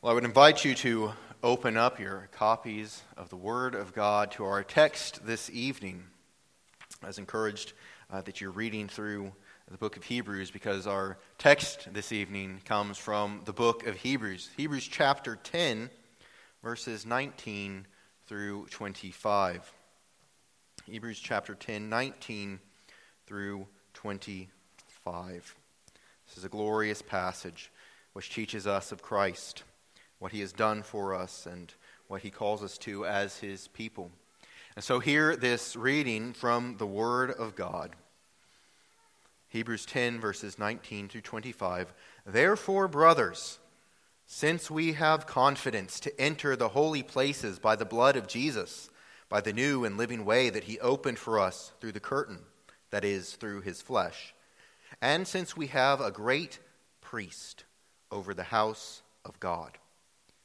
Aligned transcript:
Well, 0.00 0.12
I 0.12 0.14
would 0.14 0.24
invite 0.24 0.64
you 0.64 0.76
to 0.76 1.10
open 1.42 1.76
up 1.76 1.98
your 1.98 2.28
copies 2.30 3.02
of 3.16 3.30
the 3.30 3.36
Word 3.36 3.74
of 3.74 3.92
God 3.92 4.30
to 4.32 4.44
our 4.44 4.62
text 4.62 5.26
this 5.26 5.50
evening. 5.50 6.04
I 7.02 7.08
was 7.08 7.18
encouraged 7.18 7.72
uh, 8.08 8.22
that 8.22 8.40
you're 8.40 8.52
reading 8.52 8.86
through 8.86 9.32
the 9.68 9.76
book 9.76 9.96
of 9.96 10.04
Hebrews 10.04 10.52
because 10.52 10.86
our 10.86 11.18
text 11.36 11.92
this 11.92 12.12
evening 12.12 12.60
comes 12.64 12.96
from 12.96 13.40
the 13.44 13.52
book 13.52 13.88
of 13.88 13.96
Hebrews. 13.96 14.50
Hebrews 14.56 14.86
chapter 14.86 15.34
10, 15.34 15.90
verses 16.62 17.04
19 17.04 17.84
through 18.28 18.66
25. 18.66 19.72
Hebrews 20.86 21.18
chapter 21.18 21.56
10, 21.56 21.88
19 21.88 22.60
through 23.26 23.66
25. 23.94 25.56
This 26.28 26.38
is 26.38 26.44
a 26.44 26.48
glorious 26.48 27.02
passage 27.02 27.72
which 28.12 28.32
teaches 28.32 28.64
us 28.64 28.92
of 28.92 29.02
Christ 29.02 29.64
what 30.18 30.32
he 30.32 30.40
has 30.40 30.52
done 30.52 30.82
for 30.82 31.14
us 31.14 31.46
and 31.46 31.72
what 32.08 32.22
he 32.22 32.30
calls 32.30 32.62
us 32.62 32.78
to 32.78 33.06
as 33.06 33.38
his 33.38 33.68
people. 33.68 34.10
And 34.74 34.84
so, 34.84 35.00
hear 35.00 35.36
this 35.36 35.76
reading 35.76 36.32
from 36.32 36.76
the 36.78 36.86
Word 36.86 37.30
of 37.30 37.54
God. 37.54 37.90
Hebrews 39.48 39.86
10, 39.86 40.20
verses 40.20 40.58
19 40.58 41.08
through 41.08 41.22
25. 41.22 41.92
Therefore, 42.26 42.86
brothers, 42.86 43.58
since 44.26 44.70
we 44.70 44.92
have 44.92 45.26
confidence 45.26 45.98
to 46.00 46.20
enter 46.20 46.54
the 46.54 46.68
holy 46.68 47.02
places 47.02 47.58
by 47.58 47.76
the 47.76 47.86
blood 47.86 48.14
of 48.14 48.28
Jesus, 48.28 48.90
by 49.28 49.40
the 49.40 49.52
new 49.52 49.84
and 49.84 49.96
living 49.96 50.24
way 50.24 50.50
that 50.50 50.64
he 50.64 50.78
opened 50.80 51.18
for 51.18 51.40
us 51.40 51.72
through 51.80 51.92
the 51.92 52.00
curtain, 52.00 52.40
that 52.90 53.04
is, 53.04 53.32
through 53.32 53.62
his 53.62 53.82
flesh, 53.82 54.34
and 55.00 55.26
since 55.26 55.56
we 55.56 55.68
have 55.68 56.00
a 56.00 56.10
great 56.10 56.58
priest 57.00 57.64
over 58.10 58.34
the 58.34 58.44
house 58.44 59.02
of 59.24 59.40
God 59.40 59.78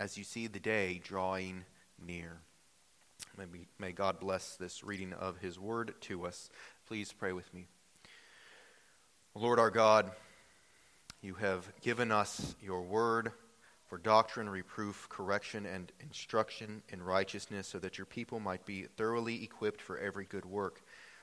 as 0.00 0.16
you 0.16 0.24
see 0.24 0.46
the 0.46 0.58
day 0.58 0.98
drawing 1.04 1.62
near. 2.04 2.38
May, 3.36 3.44
may 3.78 3.92
God 3.92 4.18
bless 4.18 4.56
this 4.56 4.82
reading 4.82 5.12
of 5.12 5.36
His 5.38 5.58
Word 5.58 5.92
to 6.02 6.26
us. 6.26 6.48
Please 6.88 7.12
pray 7.12 7.32
with 7.32 7.52
me. 7.52 7.66
Lord 9.34 9.58
our 9.58 9.70
God, 9.70 10.10
you 11.20 11.34
have 11.34 11.70
given 11.82 12.10
us 12.10 12.56
your 12.62 12.80
Word 12.80 13.32
for 13.88 13.98
doctrine, 13.98 14.48
reproof, 14.48 15.06
correction, 15.10 15.66
and 15.66 15.92
instruction 16.00 16.82
in 16.88 17.02
righteousness, 17.02 17.68
so 17.68 17.78
that 17.78 17.98
your 17.98 18.06
people 18.06 18.40
might 18.40 18.64
be 18.64 18.84
thoroughly 18.96 19.44
equipped 19.44 19.82
for 19.82 19.98
every 19.98 20.24
good 20.24 20.46
work. 20.46 20.80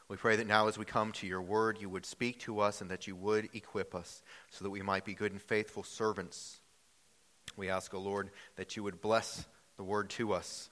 We 0.07 0.17
pray 0.17 0.35
that 0.35 0.47
now, 0.47 0.67
as 0.67 0.77
we 0.77 0.85
come 0.85 1.13
to 1.13 1.25
your 1.25 1.41
word, 1.41 1.79
you 1.81 1.89
would 1.89 2.05
speak 2.05 2.41
to 2.41 2.59
us 2.59 2.81
and 2.81 2.91
that 2.91 3.07
you 3.07 3.15
would 3.15 3.49
equip 3.55 3.95
us 3.95 4.21
so 4.51 4.63
that 4.63 4.69
we 4.69 4.81
might 4.83 5.03
be 5.03 5.15
good 5.15 5.31
and 5.31 5.41
faithful 5.41 5.83
servants 5.83 6.59
we 7.57 7.69
ask, 7.69 7.93
O 7.93 7.99
Lord, 7.99 8.29
that 8.55 8.75
you 8.75 8.83
would 8.83 9.01
bless 9.01 9.45
the 9.75 9.83
word 9.83 10.09
to 10.11 10.33
us, 10.33 10.69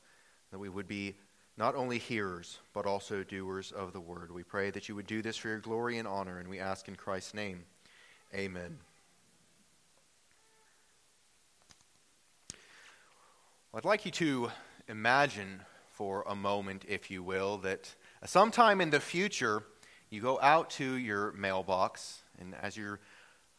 that 0.52 0.60
we 0.60 0.70
would 0.70 0.88
be 0.88 1.16
not 1.58 1.76
only 1.76 1.98
hearers, 1.98 2.60
but 2.74 2.86
also 2.86 3.24
doers 3.24 3.72
of 3.72 3.94
the 3.94 4.00
word. 4.00 4.32
We 4.32 4.44
pray 4.44 4.72
that 4.72 4.88
you 4.88 4.96
would 4.96 5.08
do 5.08 5.22
this 5.22 5.38
for 5.38 5.48
your 5.50 5.60
glory 5.60 5.98
and 5.98 6.08
honor, 6.08 6.40
and 6.40 6.48
we 6.50 6.60
ask 6.60 6.88
in 6.88 6.96
Christ's 6.96 7.34
name. 7.34 7.64
Amen. 8.34 8.78
I'd 13.74 13.86
like 13.86 14.06
you 14.06 14.12
to 14.12 14.52
imagine 14.88 15.62
for 15.92 16.24
a 16.28 16.36
moment, 16.36 16.86
if 16.88 17.10
you 17.10 17.24
will, 17.24 17.58
that 17.60 17.94
sometime 18.26 18.80
in 18.80 18.90
the 18.90 19.00
future, 19.00 19.64
you 20.10 20.22
go 20.22 20.40
out 20.42 20.70
to 20.72 20.96
your 20.96 21.32
mailbox, 21.34 22.22
and 22.40 22.54
as 22.62 22.78
you're 22.78 23.00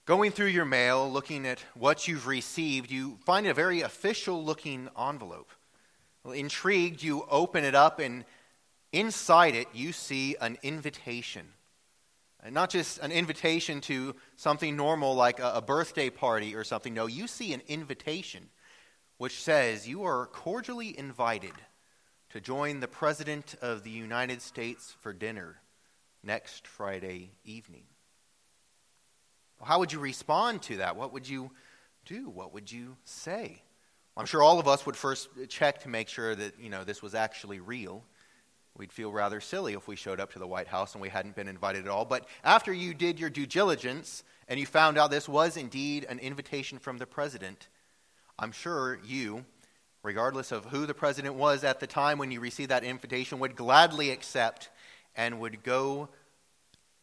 Going 0.06 0.30
through 0.30 0.46
your 0.46 0.64
mail, 0.64 1.10
looking 1.10 1.44
at 1.48 1.58
what 1.74 2.06
you've 2.06 2.28
received, 2.28 2.92
you 2.92 3.18
find 3.24 3.44
a 3.44 3.52
very 3.52 3.80
official 3.80 4.44
looking 4.44 4.88
envelope. 4.96 5.50
Well, 6.22 6.32
intrigued, 6.32 7.02
you 7.02 7.26
open 7.28 7.64
it 7.64 7.74
up, 7.74 7.98
and 7.98 8.24
inside 8.92 9.56
it, 9.56 9.66
you 9.74 9.92
see 9.92 10.36
an 10.40 10.58
invitation. 10.62 11.48
And 12.40 12.54
not 12.54 12.70
just 12.70 13.00
an 13.00 13.10
invitation 13.10 13.80
to 13.82 14.14
something 14.36 14.76
normal 14.76 15.16
like 15.16 15.40
a, 15.40 15.54
a 15.56 15.60
birthday 15.60 16.08
party 16.08 16.54
or 16.54 16.62
something. 16.62 16.94
No, 16.94 17.06
you 17.06 17.26
see 17.26 17.52
an 17.52 17.62
invitation 17.66 18.50
which 19.18 19.42
says 19.42 19.88
you 19.88 20.04
are 20.04 20.26
cordially 20.26 20.96
invited 20.96 21.54
to 22.30 22.40
join 22.40 22.78
the 22.78 22.86
President 22.86 23.56
of 23.60 23.82
the 23.82 23.90
United 23.90 24.40
States 24.40 24.94
for 25.00 25.12
dinner 25.12 25.56
next 26.22 26.64
Friday 26.64 27.32
evening. 27.44 27.86
How 29.62 29.78
would 29.78 29.92
you 29.92 29.98
respond 29.98 30.62
to 30.62 30.78
that? 30.78 30.96
What 30.96 31.12
would 31.12 31.28
you 31.28 31.50
do? 32.04 32.28
What 32.28 32.52
would 32.54 32.70
you 32.70 32.96
say? 33.04 33.62
I'm 34.16 34.26
sure 34.26 34.42
all 34.42 34.58
of 34.58 34.68
us 34.68 34.86
would 34.86 34.96
first 34.96 35.28
check 35.48 35.82
to 35.82 35.88
make 35.88 36.08
sure 36.08 36.34
that, 36.34 36.58
you 36.58 36.70
know, 36.70 36.84
this 36.84 37.02
was 37.02 37.14
actually 37.14 37.60
real. 37.60 38.02
We'd 38.76 38.92
feel 38.92 39.12
rather 39.12 39.40
silly 39.40 39.74
if 39.74 39.88
we 39.88 39.96
showed 39.96 40.20
up 40.20 40.32
to 40.32 40.38
the 40.38 40.46
White 40.46 40.68
House 40.68 40.94
and 40.94 41.02
we 41.02 41.08
hadn't 41.08 41.34
been 41.34 41.48
invited 41.48 41.84
at 41.84 41.90
all. 41.90 42.04
But 42.04 42.26
after 42.44 42.72
you 42.72 42.94
did 42.94 43.18
your 43.18 43.30
due 43.30 43.46
diligence 43.46 44.22
and 44.48 44.60
you 44.60 44.66
found 44.66 44.98
out 44.98 45.10
this 45.10 45.28
was 45.28 45.56
indeed 45.56 46.06
an 46.08 46.18
invitation 46.18 46.78
from 46.78 46.98
the 46.98 47.06
president, 47.06 47.68
I'm 48.38 48.52
sure 48.52 48.98
you, 49.04 49.44
regardless 50.02 50.52
of 50.52 50.66
who 50.66 50.86
the 50.86 50.94
president 50.94 51.34
was 51.34 51.64
at 51.64 51.80
the 51.80 51.86
time 51.86 52.18
when 52.18 52.30
you 52.30 52.40
received 52.40 52.70
that 52.70 52.84
invitation, 52.84 53.38
would 53.38 53.56
gladly 53.56 54.10
accept 54.10 54.70
and 55.14 55.40
would 55.40 55.62
go 55.62 56.10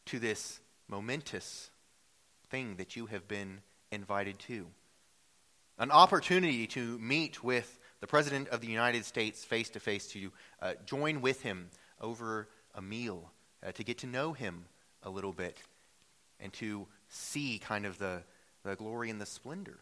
to 0.06 0.20
this 0.20 0.60
momentous 0.88 1.72
thing 2.54 2.76
that 2.76 2.96
you 2.96 3.08
have 3.08 3.28
been 3.28 3.62
invited 3.92 4.38
to. 4.38 4.68
An 5.80 5.90
opportunity 5.90 6.68
to 6.68 7.00
meet 7.00 7.44
with 7.44 7.80
the 8.00 8.06
President 8.06 8.48
of 8.50 8.62
the 8.62 8.68
United 8.68 9.06
States 9.06 9.44
face 9.44 9.70
to 9.70 9.80
face, 9.80 10.06
to 10.10 10.32
uh, 10.62 10.74
join 10.86 11.22
with 11.22 11.42
him 11.42 11.72
over 12.00 12.48
a 12.76 12.82
meal, 12.82 13.32
uh, 13.66 13.72
to 13.72 13.84
get 13.84 13.98
to 13.98 14.08
know 14.08 14.34
him 14.34 14.66
a 15.02 15.10
little 15.10 15.34
bit, 15.34 15.58
and 16.40 16.54
to 16.54 16.86
see 17.10 17.58
kind 17.58 17.88
of 17.88 17.98
the, 17.98 18.22
the 18.64 18.76
glory 18.76 19.10
and 19.10 19.20
the 19.20 19.26
splendor 19.26 19.80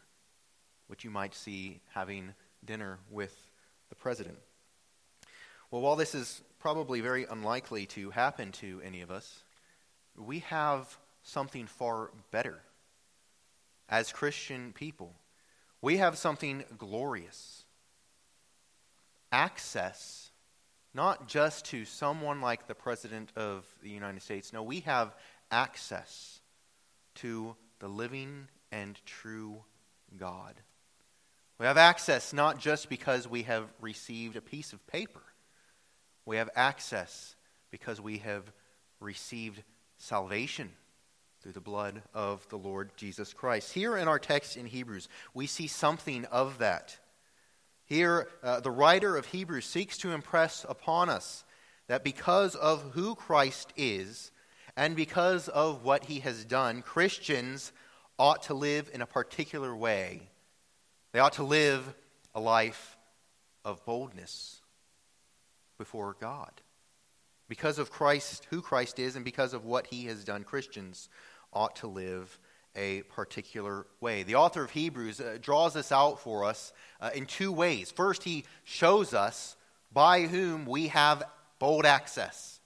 which 0.88 1.04
you 1.04 1.10
might 1.10 1.36
see 1.36 1.82
having 1.94 2.34
dinner 2.66 3.00
with 3.10 3.36
the 3.90 3.96
President. 3.96 4.38
Well, 5.72 5.82
while 5.82 5.98
this 5.98 6.16
is 6.16 6.42
probably 6.60 7.02
very 7.02 7.26
unlikely 7.26 7.86
to 7.88 8.12
happen 8.12 8.54
to 8.54 8.82
any 8.84 9.02
of 9.02 9.12
us, 9.12 9.44
we 10.18 10.40
have 10.40 10.98
something 11.24 11.68
far 11.68 12.12
better. 12.32 12.62
As 13.90 14.12
Christian 14.12 14.74
people, 14.74 15.14
we 15.82 15.98
have 15.98 16.18
something 16.18 16.64
glorious 16.78 17.66
access, 19.32 20.32
not 20.94 21.28
just 21.28 21.66
to 21.66 21.86
someone 21.86 22.42
like 22.42 22.68
the 22.68 22.76
President 22.76 23.32
of 23.36 23.66
the 23.82 23.90
United 23.90 24.22
States. 24.22 24.54
No, 24.54 24.64
we 24.64 24.82
have 24.82 25.16
access 25.50 26.42
to 27.16 27.56
the 27.80 27.88
living 27.88 28.48
and 28.72 29.00
true 29.06 29.64
God. 30.18 30.56
We 31.58 31.66
have 31.66 31.78
access 31.78 32.34
not 32.34 32.60
just 32.60 32.90
because 32.90 33.28
we 33.28 33.44
have 33.44 33.66
received 33.80 34.36
a 34.36 34.42
piece 34.42 34.74
of 34.74 34.86
paper, 34.88 35.22
we 36.26 36.38
have 36.38 36.50
access 36.56 37.36
because 37.72 38.00
we 38.02 38.20
have 38.20 38.52
received 39.00 39.64
salvation 39.98 40.72
through 41.42 41.54
the 41.54 41.60
blood 41.60 42.04
of 42.14 42.48
the 42.50 42.58
Lord 42.58 42.92
Jesus 42.96 43.34
Christ. 43.34 43.74
Here 43.74 43.98
in 43.98 44.08
our 44.08 44.20
text 44.20 44.58
in 44.58 44.68
Hebrews, 44.68 45.10
we 45.34 45.48
see 45.48 45.68
something 45.68 46.26
of 46.26 46.60
that. 46.60 46.98
Here, 47.86 48.28
uh, 48.44 48.60
the 48.60 48.72
writer 48.72 49.18
of 49.18 49.26
Hebrews 49.26 49.66
seeks 49.66 49.98
to 50.00 50.12
impress 50.12 50.66
upon 50.70 51.10
us 51.10 51.44
that 51.88 52.04
because 52.04 52.56
of 52.56 52.92
who 52.94 53.16
Christ 53.16 53.74
is 53.76 54.32
and 54.78 54.96
because 54.96 55.50
of 55.50 55.84
what 55.84 56.06
he 56.06 56.20
has 56.20 56.46
done, 56.46 56.84
Christians 56.84 57.72
ought 58.18 58.44
to 58.44 58.54
live 58.54 58.90
in 58.94 59.02
a 59.02 59.08
particular 59.08 59.76
way. 59.76 60.30
They 61.12 61.20
ought 61.20 61.34
to 61.34 61.44
live 61.44 61.94
a 62.36 62.40
life 62.40 62.98
of 63.66 63.84
boldness 63.84 64.62
before 65.78 66.16
God. 66.22 66.52
Because 67.50 67.80
of 67.80 67.92
Christ, 67.92 68.48
who 68.50 68.62
Christ 68.62 68.98
is, 69.00 69.18
and 69.18 69.26
because 69.26 69.54
of 69.54 69.66
what 69.66 69.88
he 69.88 70.06
has 70.06 70.24
done, 70.24 70.46
Christians 70.46 71.10
ought 71.54 71.76
to 71.78 71.88
live 71.88 72.38
a 72.76 73.02
particular 73.04 73.86
way. 74.00 74.24
The 74.24 74.36
author 74.36 74.64
of 74.64 74.72
Hebrews 74.72 75.20
uh, 75.20 75.38
draws 75.42 75.74
this 75.74 75.92
out 75.92 76.20
for 76.20 76.46
us 76.46 76.72
uh, 77.00 77.10
in 77.14 77.26
two 77.26 77.52
ways. 77.52 77.92
First, 77.92 78.24
he 78.24 78.46
shows 78.64 79.14
us 79.14 79.58
by 79.92 80.22
whom 80.22 80.66
we 80.66 80.88
have 80.88 81.24
bold 81.60 81.86
access 81.86 82.60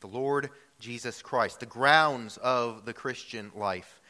the 0.00 0.08
Lord 0.08 0.50
Jesus 0.78 1.22
Christ, 1.22 1.60
the 1.60 1.66
grounds 1.66 2.36
of 2.36 2.84
the 2.84 2.92
Christian 2.92 3.50
life, 3.54 4.00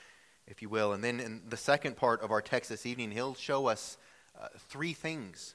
if 0.46 0.62
you 0.62 0.68
will. 0.68 0.92
And 0.92 1.02
then 1.02 1.20
in 1.20 1.42
the 1.48 1.56
second 1.56 1.96
part 1.96 2.22
of 2.22 2.30
our 2.30 2.42
text 2.42 2.70
this 2.70 2.86
evening, 2.86 3.12
he'll 3.12 3.34
show 3.34 3.66
us 3.66 3.96
uh, 4.40 4.48
three 4.68 4.92
things 4.92 5.54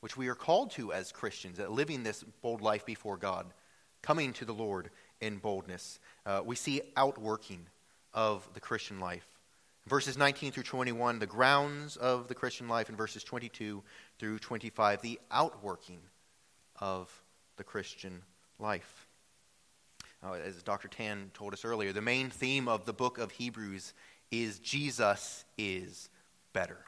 which 0.00 0.18
we 0.18 0.28
are 0.28 0.34
called 0.34 0.70
to 0.72 0.92
as 0.92 1.12
Christians, 1.12 1.58
at 1.58 1.72
living 1.72 2.02
this 2.02 2.22
bold 2.42 2.60
life 2.60 2.84
before 2.84 3.16
God, 3.16 3.46
coming 4.02 4.34
to 4.34 4.44
the 4.44 4.52
Lord 4.52 4.90
in 5.22 5.38
boldness. 5.38 5.98
Uh, 6.26 6.42
we 6.44 6.56
see 6.56 6.82
outworking 6.94 7.66
of 8.14 8.48
the 8.54 8.60
Christian 8.60 9.00
life. 9.00 9.26
Verses 9.86 10.16
19 10.16 10.52
through 10.52 10.62
21, 10.62 11.18
the 11.18 11.26
grounds 11.26 11.96
of 11.96 12.28
the 12.28 12.34
Christian 12.34 12.68
life, 12.68 12.88
and 12.88 12.96
verses 12.96 13.22
22 13.22 13.82
through 14.18 14.38
25, 14.38 15.02
the 15.02 15.20
outworking 15.30 16.00
of 16.80 17.10
the 17.56 17.64
Christian 17.64 18.22
life. 18.58 19.06
Uh, 20.24 20.32
as 20.34 20.62
Dr. 20.62 20.88
Tan 20.88 21.30
told 21.34 21.52
us 21.52 21.66
earlier, 21.66 21.92
the 21.92 22.00
main 22.00 22.30
theme 22.30 22.66
of 22.66 22.86
the 22.86 22.94
book 22.94 23.18
of 23.18 23.30
Hebrews 23.32 23.92
is 24.30 24.58
Jesus 24.58 25.44
is 25.58 26.08
better. 26.54 26.78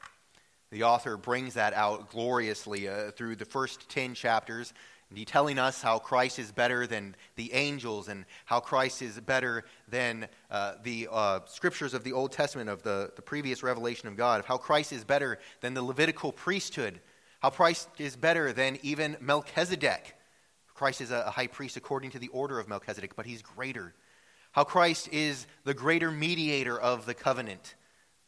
The 0.72 0.82
author 0.82 1.16
brings 1.16 1.54
that 1.54 1.74
out 1.74 2.10
gloriously 2.10 2.88
uh, 2.88 3.12
through 3.12 3.36
the 3.36 3.44
first 3.44 3.88
10 3.88 4.14
chapters 4.14 4.72
and 5.10 5.26
telling 5.26 5.58
us 5.58 5.80
how 5.80 5.98
Christ 5.98 6.38
is 6.38 6.50
better 6.50 6.86
than 6.86 7.14
the 7.36 7.52
angels 7.52 8.08
and 8.08 8.24
how 8.44 8.58
Christ 8.58 9.02
is 9.02 9.20
better 9.20 9.64
than 9.88 10.26
uh, 10.50 10.74
the 10.82 11.08
uh, 11.10 11.40
scriptures 11.46 11.94
of 11.94 12.02
the 12.02 12.12
Old 12.12 12.32
Testament, 12.32 12.68
of 12.68 12.82
the, 12.82 13.12
the 13.14 13.22
previous 13.22 13.62
revelation 13.62 14.08
of 14.08 14.16
God, 14.16 14.40
of 14.40 14.46
how 14.46 14.56
Christ 14.56 14.92
is 14.92 15.04
better 15.04 15.38
than 15.60 15.74
the 15.74 15.82
Levitical 15.82 16.32
priesthood, 16.32 17.00
how 17.40 17.50
Christ 17.50 17.88
is 17.98 18.16
better 18.16 18.52
than 18.52 18.78
even 18.82 19.16
Melchizedek. 19.20 20.16
Christ 20.74 21.00
is 21.00 21.12
a, 21.12 21.24
a 21.26 21.30
high 21.30 21.46
priest 21.46 21.76
according 21.76 22.10
to 22.10 22.18
the 22.18 22.28
order 22.28 22.58
of 22.58 22.68
Melchizedek, 22.68 23.14
but 23.14 23.26
he's 23.26 23.42
greater. 23.42 23.94
How 24.50 24.64
Christ 24.64 25.08
is 25.12 25.46
the 25.64 25.74
greater 25.74 26.10
mediator 26.10 26.78
of 26.78 27.06
the 27.06 27.14
covenant 27.14 27.76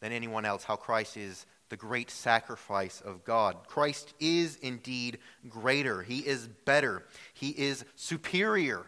than 0.00 0.12
anyone 0.12 0.44
else. 0.44 0.62
How 0.62 0.76
Christ 0.76 1.16
is 1.16 1.44
the 1.68 1.76
great 1.76 2.10
sacrifice 2.10 3.00
of 3.00 3.24
God. 3.24 3.56
Christ 3.66 4.14
is 4.20 4.56
indeed 4.56 5.18
greater. 5.48 6.02
He 6.02 6.18
is 6.18 6.48
better. 6.64 7.04
He 7.34 7.50
is 7.50 7.84
superior 7.96 8.86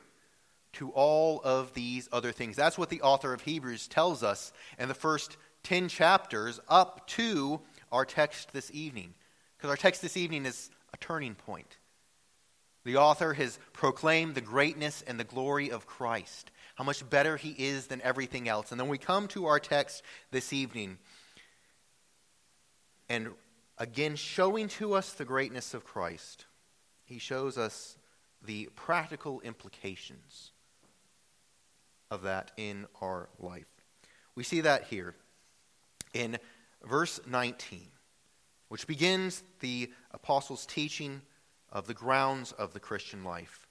to 0.75 0.91
all 0.91 1.41
of 1.43 1.75
these 1.75 2.09
other 2.12 2.32
things. 2.32 2.56
That's 2.56 2.79
what 2.79 2.91
the 2.91 3.03
author 3.03 3.32
of 3.32 3.43
Hebrews 3.43 3.88
tells 3.88 4.23
us 4.23 4.53
in 4.79 4.88
the 4.88 4.94
first 4.94 5.37
10 5.65 5.88
chapters 5.88 6.61
up 6.69 7.06
to 7.09 7.61
our 7.93 8.05
text 8.05 8.53
this 8.53 8.71
evening. 8.73 9.15
Because 9.56 9.71
our 9.71 9.77
text 9.77 10.00
this 10.00 10.17
evening 10.17 10.47
is 10.47 10.71
a 10.94 10.97
turning 10.97 11.35
point. 11.35 11.77
The 12.85 12.97
author 12.97 13.35
has 13.35 13.59
proclaimed 13.73 14.35
the 14.35 14.41
greatness 14.41 15.03
and 15.06 15.21
the 15.21 15.25
glory 15.25 15.71
of 15.71 15.87
Christ, 15.87 16.50
how 16.77 16.85
much 16.85 17.09
better 17.09 17.37
he 17.37 17.50
is 17.50 17.88
than 17.88 18.00
everything 18.00 18.49
else. 18.49 18.71
And 18.71 18.81
then 18.81 18.88
we 18.88 18.97
come 18.97 19.29
to 19.29 19.47
our 19.47 19.61
text 19.61 20.03
this 20.31 20.53
evening 20.53 20.99
and 23.11 23.31
again, 23.77 24.15
showing 24.15 24.69
to 24.69 24.95
us 24.95 25.12
the 25.12 25.25
greatness 25.25 25.75
of 25.75 25.85
Christ, 25.85 26.47
he 27.05 27.19
shows 27.19 27.59
us 27.59 27.99
the 28.41 28.71
practical 28.77 29.41
implications 29.41 30.53
of 32.09 32.23
that 32.23 32.53
in 32.57 32.87
our 33.03 33.29
life. 33.41 33.69
We 34.37 34.45
see 34.45 34.61
that 34.61 34.85
here 34.85 35.17
in 36.15 36.39
verse 36.85 37.19
19, 37.27 37.89
which 38.69 38.87
begins 38.87 39.43
the 39.59 39.91
apostles' 40.13 40.65
teaching 40.65 41.21
of 41.73 41.89
the 41.89 41.95
grounds 41.95 42.53
of 42.53 42.73
the 42.75 42.81
Christian 42.81 43.25
life. 43.25 43.67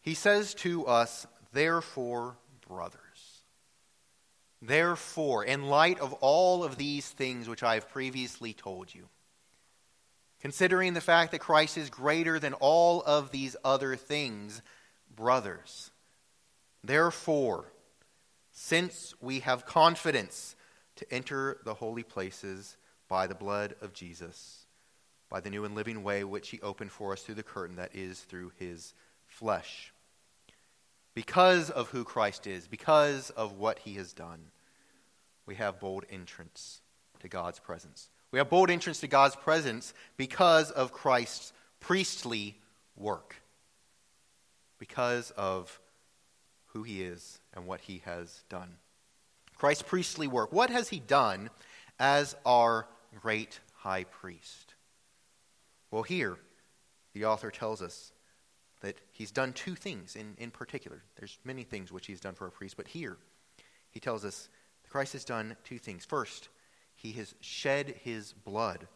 He 0.00 0.14
says 0.14 0.54
to 0.54 0.86
us, 0.86 1.26
Therefore, 1.52 2.36
brothers. 2.68 3.07
Therefore, 4.60 5.44
in 5.44 5.68
light 5.68 6.00
of 6.00 6.12
all 6.14 6.64
of 6.64 6.76
these 6.76 7.08
things 7.08 7.48
which 7.48 7.62
I 7.62 7.74
have 7.74 7.90
previously 7.90 8.52
told 8.52 8.92
you, 8.92 9.08
considering 10.40 10.94
the 10.94 11.00
fact 11.00 11.32
that 11.32 11.40
Christ 11.40 11.78
is 11.78 11.90
greater 11.90 12.38
than 12.38 12.54
all 12.54 13.02
of 13.02 13.30
these 13.30 13.56
other 13.64 13.94
things, 13.94 14.60
brothers, 15.14 15.90
therefore, 16.82 17.66
since 18.50 19.14
we 19.20 19.40
have 19.40 19.64
confidence 19.64 20.56
to 20.96 21.12
enter 21.12 21.58
the 21.64 21.74
holy 21.74 22.02
places 22.02 22.76
by 23.08 23.28
the 23.28 23.34
blood 23.34 23.76
of 23.80 23.92
Jesus, 23.92 24.66
by 25.30 25.38
the 25.40 25.50
new 25.50 25.64
and 25.64 25.76
living 25.76 26.02
way 26.02 26.24
which 26.24 26.48
he 26.48 26.60
opened 26.60 26.90
for 26.90 27.12
us 27.12 27.22
through 27.22 27.36
the 27.36 27.42
curtain 27.44 27.76
that 27.76 27.94
is 27.94 28.20
through 28.20 28.50
his 28.58 28.94
flesh 29.26 29.92
because 31.18 31.68
of 31.68 31.88
who 31.88 32.04
Christ 32.04 32.46
is, 32.46 32.68
because 32.68 33.30
of 33.30 33.54
what 33.54 33.80
he 33.80 33.94
has 33.94 34.12
done, 34.12 34.38
we 35.46 35.56
have 35.56 35.80
bold 35.80 36.04
entrance 36.08 36.80
to 37.18 37.26
God's 37.26 37.58
presence. 37.58 38.08
We 38.30 38.38
have 38.38 38.48
bold 38.48 38.70
entrance 38.70 39.00
to 39.00 39.08
God's 39.08 39.34
presence 39.34 39.94
because 40.16 40.70
of 40.70 40.92
Christ's 40.92 41.52
priestly 41.80 42.56
work, 42.96 43.34
because 44.78 45.32
of 45.32 45.80
who 46.66 46.84
he 46.84 47.02
is 47.02 47.40
and 47.52 47.66
what 47.66 47.80
he 47.80 48.00
has 48.04 48.44
done. 48.48 48.76
Christ's 49.56 49.82
priestly 49.82 50.28
work. 50.28 50.52
What 50.52 50.70
has 50.70 50.88
he 50.88 51.00
done 51.00 51.50
as 51.98 52.36
our 52.46 52.86
great 53.20 53.58
high 53.74 54.04
priest? 54.04 54.74
Well, 55.90 56.04
here, 56.04 56.38
the 57.12 57.24
author 57.24 57.50
tells 57.50 57.82
us 57.82 58.12
that 58.80 59.00
he's 59.12 59.30
done 59.30 59.52
two 59.52 59.74
things 59.74 60.16
in, 60.16 60.34
in 60.38 60.50
particular. 60.50 61.02
There's 61.16 61.38
many 61.44 61.64
things 61.64 61.90
which 61.90 62.06
he's 62.06 62.20
done 62.20 62.34
for 62.34 62.46
a 62.46 62.50
priest, 62.50 62.76
but 62.76 62.88
here 62.88 63.16
he 63.90 64.00
tells 64.00 64.24
us 64.24 64.48
Christ 64.88 65.12
has 65.14 65.24
done 65.24 65.56
two 65.64 65.78
things. 65.78 66.04
First, 66.04 66.48
he 66.94 67.12
has 67.12 67.34
shed 67.40 67.94
his 68.02 68.32
blood 68.32 68.86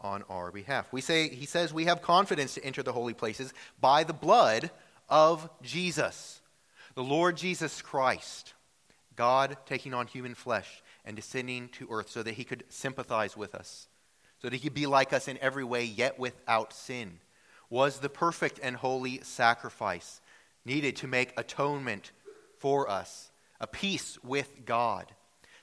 on 0.00 0.22
our 0.28 0.50
behalf. 0.50 0.92
We 0.92 1.00
say 1.00 1.28
he 1.28 1.46
says 1.46 1.72
we 1.74 1.84
have 1.84 2.02
confidence 2.02 2.54
to 2.54 2.64
enter 2.64 2.82
the 2.82 2.92
holy 2.92 3.14
places 3.14 3.52
by 3.80 4.04
the 4.04 4.12
blood 4.12 4.70
of 5.08 5.48
Jesus. 5.62 6.40
The 6.94 7.04
Lord 7.04 7.36
Jesus 7.36 7.82
Christ, 7.82 8.54
God 9.16 9.56
taking 9.66 9.92
on 9.94 10.06
human 10.06 10.34
flesh 10.34 10.82
and 11.04 11.16
descending 11.16 11.68
to 11.70 11.88
earth 11.90 12.10
so 12.10 12.22
that 12.22 12.34
he 12.34 12.44
could 12.44 12.64
sympathize 12.68 13.36
with 13.36 13.54
us, 13.54 13.88
so 14.40 14.48
that 14.48 14.56
he 14.56 14.62
could 14.62 14.74
be 14.74 14.86
like 14.86 15.12
us 15.12 15.28
in 15.28 15.38
every 15.38 15.64
way, 15.64 15.84
yet 15.84 16.18
without 16.18 16.72
sin 16.72 17.18
was 17.70 18.00
the 18.00 18.08
perfect 18.08 18.58
and 18.62 18.76
holy 18.76 19.20
sacrifice 19.22 20.20
needed 20.64 20.96
to 20.96 21.06
make 21.06 21.32
atonement 21.38 22.10
for 22.58 22.90
us, 22.90 23.30
a 23.60 23.66
peace 23.66 24.18
with 24.22 24.66
God, 24.66 25.06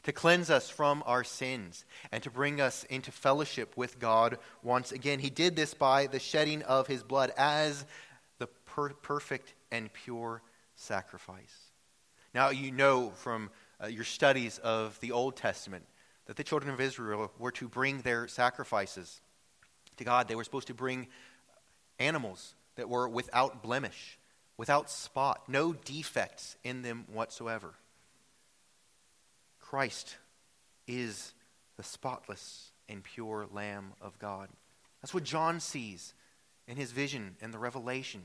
to 0.04 0.12
cleanse 0.14 0.50
us 0.50 0.70
from 0.70 1.04
our 1.06 1.24
sins, 1.24 1.84
and 2.12 2.24
to 2.24 2.32
bring 2.32 2.62
us 2.62 2.86
into 2.86 3.12
fellowship 3.12 3.76
with 3.76 4.00
God 4.00 4.40
once 4.64 4.94
again. 4.94 5.20
He 5.20 5.30
did 5.30 5.56
this 5.56 5.74
by 5.74 6.08
the 6.08 6.20
shedding 6.20 6.64
of 6.64 6.88
his 6.88 7.04
blood 7.04 7.34
as 7.38 7.86
the 8.40 8.48
per- 8.48 8.94
perfect 8.94 9.54
and 9.70 9.92
pure 9.92 10.42
sacrifice. 10.76 11.72
Now, 12.34 12.50
you 12.50 12.72
know 12.72 13.10
from 13.10 13.50
uh, 13.84 13.88
your 13.88 14.06
studies 14.06 14.60
of 14.60 15.00
the 15.02 15.12
Old 15.12 15.36
Testament 15.36 15.86
that 16.26 16.36
the 16.36 16.44
children 16.44 16.74
of 16.74 16.80
Israel 16.80 17.32
were 17.38 17.52
to 17.52 17.68
bring 17.68 18.00
their 18.00 18.28
sacrifices 18.28 19.22
to 19.98 20.04
God. 20.04 20.28
They 20.28 20.36
were 20.36 20.44
supposed 20.44 20.68
to 20.68 20.74
bring 20.74 21.08
animals 22.00 22.54
that 22.76 22.90
were 22.90 23.08
without 23.08 23.62
blemish, 23.62 24.18
without 24.56 24.90
spot, 24.90 25.44
no 25.48 25.74
defects 25.74 26.56
in 26.64 26.82
them 26.82 27.06
whatsoever. 27.12 27.74
Christ 29.60 30.16
is 30.88 31.34
the 31.76 31.84
spotless 31.84 32.72
and 32.88 33.04
pure 33.04 33.48
Lamb 33.52 33.94
of 34.02 34.18
God. 34.20 34.50
That's 35.02 35.14
what 35.14 35.24
John 35.24 35.60
sees 35.60 36.14
in 36.68 36.78
his 36.78 36.92
vision 36.92 37.36
and 37.42 37.54
the 37.54 37.60
revelation. 37.60 38.24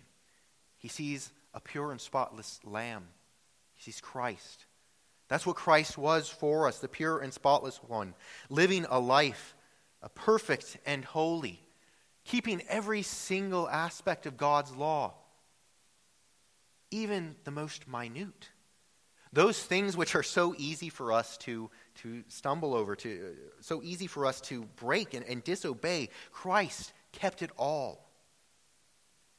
He 0.79 0.89
sees 0.89 1.31
a 1.55 1.61
pure 1.61 1.91
and 1.91 2.01
spotless 2.01 2.61
Lamb, 2.65 3.05
he 3.75 3.83
sees 3.83 4.01
Christ. 4.01 4.67
That's 5.29 5.47
what 5.47 5.57
Christ 5.57 5.97
was 5.97 6.29
for 6.29 6.69
us, 6.69 6.79
the 6.79 6.89
pure 6.89 7.19
and 7.19 7.33
spotless 7.33 7.79
one, 7.79 8.15
living 8.51 8.85
a 8.91 9.01
life, 9.01 9.55
a 10.03 10.09
perfect 10.11 10.77
and 10.85 11.05
holy 11.05 11.61
keeping 12.25 12.63
every 12.69 13.03
single 13.03 13.69
aspect 13.69 14.27
of 14.27 14.37
God's 14.37 14.73
law, 14.73 15.15
even 16.91 17.37
the 17.45 17.51
most 17.51 17.89
minute. 17.89 18.51
Those 19.33 19.63
things 19.63 19.97
which 19.97 20.15
are 20.15 20.23
so 20.23 20.55
easy 20.59 20.91
for 20.91 21.11
us 21.11 21.39
to, 21.39 21.71
to 22.03 22.23
stumble 22.29 22.75
over, 22.75 22.95
to, 22.97 23.35
so 23.61 23.83
easy 23.83 24.07
for 24.07 24.27
us 24.27 24.41
to 24.43 24.65
break 24.77 25.15
and, 25.15 25.25
and 25.25 25.43
disobey, 25.43 26.11
Christ 26.33 26.93
kept 27.13 27.41
it 27.41 27.51
all, 27.57 28.11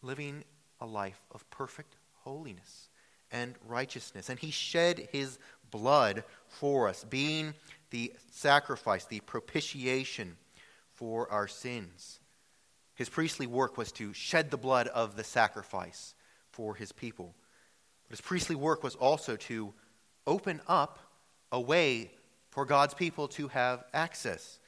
living 0.02 0.44
a 0.80 0.86
life 0.88 1.22
of 1.32 1.48
perfect 1.52 1.96
holiness 2.24 2.90
and 3.32 3.54
righteousness. 3.68 4.30
And 4.30 4.40
he 4.40 4.50
shed 4.50 5.10
his 5.12 5.38
blood 5.70 6.24
for 6.48 6.88
us, 6.88 7.04
being 7.04 7.54
the 7.92 8.14
sacrifice, 8.32 9.06
the 9.06 9.20
propitiation 9.22 10.38
for 10.94 11.32
our 11.32 11.48
sins. 11.48 12.20
His 12.96 13.10
priestly 13.10 13.48
work 13.48 13.78
was 13.78 13.92
to 13.94 14.14
shed 14.14 14.52
the 14.52 14.58
blood 14.58 14.88
of 14.88 15.16
the 15.16 15.24
sacrifice 15.24 16.14
for 16.52 16.76
his 16.76 16.92
people. 16.92 17.34
But 18.04 18.18
his 18.18 18.22
priestly 18.22 18.56
work 18.56 18.84
was 18.84 18.96
also 18.96 19.36
to 19.36 19.74
open 20.28 20.62
up 20.68 21.00
a 21.52 21.60
way 21.60 22.12
for 22.52 22.66
God's 22.66 22.94
people 22.94 23.28
to 23.30 23.48
have 23.48 23.84
access. 23.94 24.60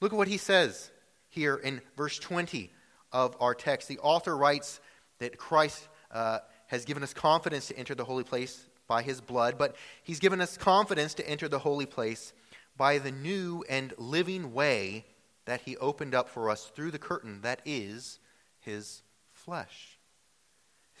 Look 0.00 0.12
at 0.12 0.16
what 0.16 0.28
he 0.28 0.36
says 0.36 0.90
here 1.28 1.56
in 1.56 1.80
verse 1.96 2.18
20 2.18 2.70
of 3.12 3.36
our 3.40 3.54
text. 3.54 3.88
The 3.88 3.98
author 3.98 4.36
writes 4.36 4.80
that 5.18 5.36
Christ 5.36 5.88
uh, 6.12 6.38
has 6.68 6.84
given 6.84 7.02
us 7.02 7.12
confidence 7.12 7.66
to 7.68 7.76
enter 7.76 7.94
the 7.94 8.04
holy 8.04 8.24
place 8.24 8.64
by 8.86 9.02
his 9.02 9.20
blood, 9.20 9.58
but 9.58 9.76
he's 10.02 10.20
given 10.20 10.40
us 10.40 10.56
confidence 10.56 11.14
to 11.14 11.28
enter 11.28 11.48
the 11.48 11.58
holy 11.58 11.86
place 11.86 12.32
by 12.76 12.98
the 12.98 13.12
new 13.12 13.64
and 13.68 13.92
living 13.98 14.52
way 14.52 15.04
that 15.50 15.62
he 15.62 15.76
opened 15.78 16.14
up 16.14 16.28
for 16.28 16.48
us 16.48 16.70
through 16.74 16.92
the 16.92 16.98
curtain 16.98 17.40
that 17.42 17.60
is 17.64 18.20
his 18.60 19.02
flesh. 19.32 19.98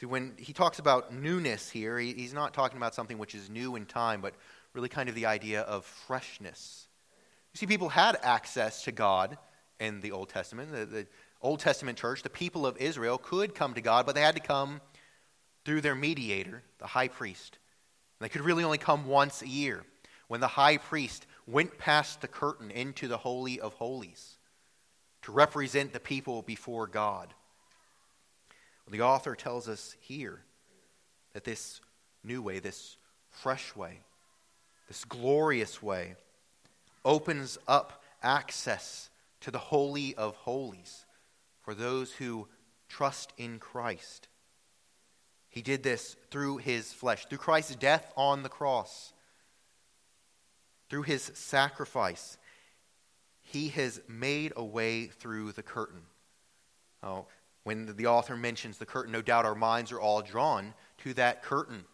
See, 0.00 0.06
when 0.06 0.34
he 0.38 0.52
talks 0.52 0.80
about 0.80 1.14
newness 1.14 1.70
here, 1.70 1.98
he, 1.98 2.12
he's 2.14 2.34
not 2.34 2.52
talking 2.52 2.76
about 2.76 2.92
something 2.92 3.16
which 3.16 3.34
is 3.34 3.48
new 3.48 3.76
in 3.76 3.86
time, 3.86 4.20
but 4.20 4.34
really 4.72 4.88
kind 4.88 5.08
of 5.08 5.14
the 5.14 5.26
idea 5.26 5.60
of 5.60 5.84
freshness. 5.84 6.88
You 7.54 7.58
see, 7.58 7.66
people 7.66 7.90
had 7.90 8.18
access 8.22 8.82
to 8.84 8.92
God 8.92 9.38
in 9.78 10.00
the 10.00 10.10
Old 10.10 10.30
Testament. 10.30 10.72
The, 10.72 10.84
the 10.84 11.06
Old 11.42 11.60
Testament 11.60 11.96
church, 11.96 12.24
the 12.24 12.28
people 12.28 12.66
of 12.66 12.76
Israel, 12.78 13.18
could 13.18 13.54
come 13.54 13.74
to 13.74 13.80
God, 13.80 14.04
but 14.04 14.16
they 14.16 14.20
had 14.20 14.34
to 14.34 14.42
come 14.42 14.80
through 15.64 15.82
their 15.82 15.94
mediator, 15.94 16.64
the 16.78 16.88
high 16.88 17.08
priest. 17.08 17.58
And 18.18 18.24
they 18.24 18.30
could 18.30 18.40
really 18.40 18.64
only 18.64 18.78
come 18.78 19.06
once 19.06 19.42
a 19.42 19.48
year 19.48 19.84
when 20.26 20.40
the 20.40 20.48
high 20.48 20.78
priest 20.78 21.26
went 21.46 21.78
past 21.78 22.20
the 22.20 22.28
curtain 22.28 22.72
into 22.72 23.06
the 23.06 23.18
Holy 23.18 23.60
of 23.60 23.74
Holies 23.74 24.38
to 25.22 25.32
represent 25.32 25.92
the 25.92 26.00
people 26.00 26.42
before 26.42 26.86
God. 26.86 27.34
Well, 28.86 28.92
the 28.92 29.04
author 29.04 29.34
tells 29.34 29.68
us 29.68 29.96
here 30.00 30.40
that 31.32 31.44
this 31.44 31.80
new 32.24 32.42
way, 32.42 32.58
this 32.58 32.96
fresh 33.30 33.74
way, 33.76 34.00
this 34.88 35.04
glorious 35.04 35.82
way, 35.82 36.16
opens 37.04 37.58
up 37.68 38.02
access 38.22 39.10
to 39.40 39.50
the 39.50 39.58
Holy 39.58 40.14
of 40.16 40.34
Holies 40.36 41.06
for 41.62 41.74
those 41.74 42.12
who 42.12 42.48
trust 42.88 43.32
in 43.38 43.58
Christ. 43.58 44.28
He 45.48 45.62
did 45.62 45.82
this 45.82 46.16
through 46.30 46.58
his 46.58 46.92
flesh, 46.92 47.26
through 47.26 47.38
Christ's 47.38 47.76
death 47.76 48.12
on 48.16 48.42
the 48.42 48.48
cross, 48.48 49.12
through 50.88 51.02
his 51.02 51.30
sacrifice. 51.34 52.36
He 53.50 53.68
has 53.70 54.00
made 54.06 54.52
a 54.54 54.64
way 54.64 55.06
through 55.06 55.50
the 55.52 55.62
curtain. 55.62 56.02
When 57.64 57.96
the 57.96 58.06
author 58.06 58.36
mentions 58.36 58.78
the 58.78 58.86
curtain, 58.86 59.10
no 59.10 59.22
doubt 59.22 59.44
our 59.44 59.56
minds 59.56 59.90
are 59.90 60.00
all 60.00 60.22
drawn 60.22 60.72
to 60.98 61.14
that 61.14 61.42
curtain 61.42 61.84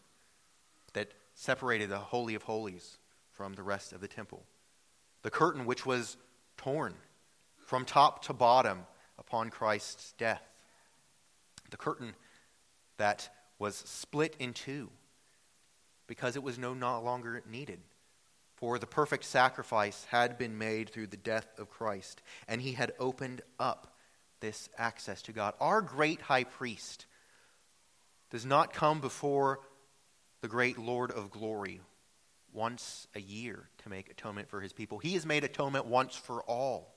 that 0.92 1.12
separated 1.34 1.88
the 1.88 1.98
Holy 1.98 2.34
of 2.34 2.42
Holies 2.42 2.98
from 3.32 3.54
the 3.54 3.62
rest 3.62 3.94
of 3.94 4.02
the 4.02 4.08
temple. 4.08 4.44
The 5.22 5.30
curtain 5.30 5.64
which 5.64 5.86
was 5.86 6.18
torn 6.58 6.94
from 7.56 7.86
top 7.86 8.22
to 8.24 8.34
bottom 8.34 8.86
upon 9.18 9.48
Christ's 9.48 10.12
death. 10.18 10.42
The 11.70 11.78
curtain 11.78 12.14
that 12.98 13.30
was 13.58 13.76
split 13.76 14.36
in 14.38 14.52
two 14.52 14.90
because 16.06 16.36
it 16.36 16.42
was 16.42 16.58
no 16.58 16.72
longer 16.72 17.42
needed. 17.50 17.80
For 18.56 18.78
the 18.78 18.86
perfect 18.86 19.24
sacrifice 19.24 20.06
had 20.10 20.38
been 20.38 20.56
made 20.56 20.90
through 20.90 21.08
the 21.08 21.16
death 21.16 21.46
of 21.58 21.70
Christ, 21.70 22.22
and 22.48 22.60
he 22.60 22.72
had 22.72 22.92
opened 22.98 23.42
up 23.58 23.94
this 24.40 24.68
access 24.78 25.22
to 25.22 25.32
God. 25.32 25.54
Our 25.60 25.82
great 25.82 26.22
high 26.22 26.44
priest 26.44 27.06
does 28.30 28.46
not 28.46 28.72
come 28.72 29.00
before 29.00 29.60
the 30.40 30.48
great 30.48 30.78
Lord 30.78 31.10
of 31.10 31.30
glory 31.30 31.80
once 32.52 33.06
a 33.14 33.20
year 33.20 33.68
to 33.78 33.88
make 33.90 34.10
atonement 34.10 34.48
for 34.48 34.60
his 34.60 34.72
people. 34.72 34.98
He 34.98 35.14
has 35.14 35.26
made 35.26 35.44
atonement 35.44 35.86
once 35.86 36.16
for 36.16 36.42
all, 36.44 36.94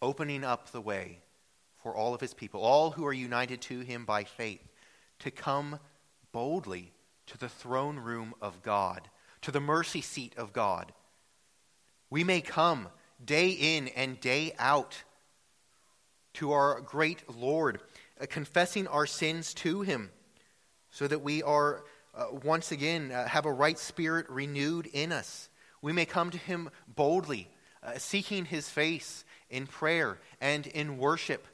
opening 0.00 0.44
up 0.44 0.70
the 0.70 0.80
way 0.80 1.18
for 1.82 1.96
all 1.96 2.14
of 2.14 2.20
his 2.20 2.32
people, 2.32 2.60
all 2.60 2.92
who 2.92 3.04
are 3.06 3.12
united 3.12 3.60
to 3.62 3.80
him 3.80 4.04
by 4.04 4.22
faith 4.22 4.62
to 5.18 5.30
come 5.30 5.80
boldly 6.30 6.92
to 7.26 7.38
the 7.38 7.48
throne 7.48 7.98
room 7.98 8.34
of 8.40 8.62
God, 8.62 9.08
to 9.42 9.50
the 9.50 9.60
mercy 9.60 10.00
seat 10.00 10.34
of 10.36 10.52
God. 10.52 10.92
We 12.10 12.24
may 12.24 12.40
come 12.40 12.88
day 13.24 13.50
in 13.50 13.88
and 13.88 14.20
day 14.20 14.54
out 14.58 15.02
to 16.34 16.52
our 16.52 16.80
great 16.80 17.22
Lord, 17.36 17.80
uh, 18.20 18.26
confessing 18.28 18.86
our 18.86 19.06
sins 19.06 19.52
to 19.54 19.82
Him, 19.82 20.10
so 20.90 21.06
that 21.06 21.22
we 21.22 21.42
are 21.42 21.84
uh, 22.14 22.26
once 22.42 22.72
again 22.72 23.12
uh, 23.12 23.26
have 23.26 23.46
a 23.46 23.52
right 23.52 23.78
spirit 23.78 24.28
renewed 24.28 24.86
in 24.86 25.12
us. 25.12 25.48
We 25.80 25.92
may 25.92 26.04
come 26.04 26.30
to 26.30 26.38
Him 26.38 26.70
boldly, 26.86 27.48
uh, 27.82 27.98
seeking 27.98 28.44
His 28.44 28.68
face 28.68 29.24
in 29.50 29.66
prayer 29.66 30.18
and 30.40 30.66
in 30.66 30.98
worship, 30.98 31.46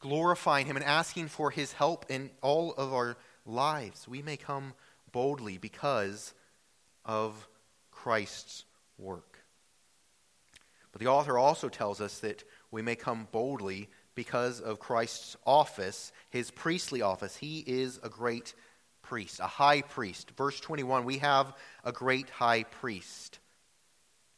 glorifying 0.00 0.66
Him 0.66 0.76
and 0.76 0.84
asking 0.84 1.28
for 1.28 1.50
His 1.50 1.72
help 1.72 2.06
in 2.08 2.30
all 2.42 2.72
of 2.74 2.92
our 2.92 3.16
lives. 3.46 4.08
We 4.08 4.22
may 4.22 4.36
come 4.36 4.74
boldly 5.12 5.58
because 5.58 6.34
of 7.04 7.48
Christ's 7.90 8.64
work. 8.98 9.38
But 10.92 11.00
the 11.00 11.08
author 11.08 11.38
also 11.38 11.68
tells 11.68 12.00
us 12.00 12.20
that 12.20 12.44
we 12.70 12.82
may 12.82 12.94
come 12.94 13.26
boldly 13.32 13.88
because 14.14 14.60
of 14.60 14.78
Christ's 14.78 15.36
office, 15.44 16.12
his 16.30 16.50
priestly 16.50 17.02
office. 17.02 17.36
He 17.36 17.64
is 17.66 17.98
a 18.02 18.08
great 18.08 18.54
priest, 19.02 19.40
a 19.40 19.46
high 19.46 19.82
priest. 19.82 20.30
Verse 20.36 20.60
21 20.60 21.04
we 21.04 21.18
have 21.18 21.52
a 21.84 21.92
great 21.92 22.30
high 22.30 22.62
priest 22.62 23.38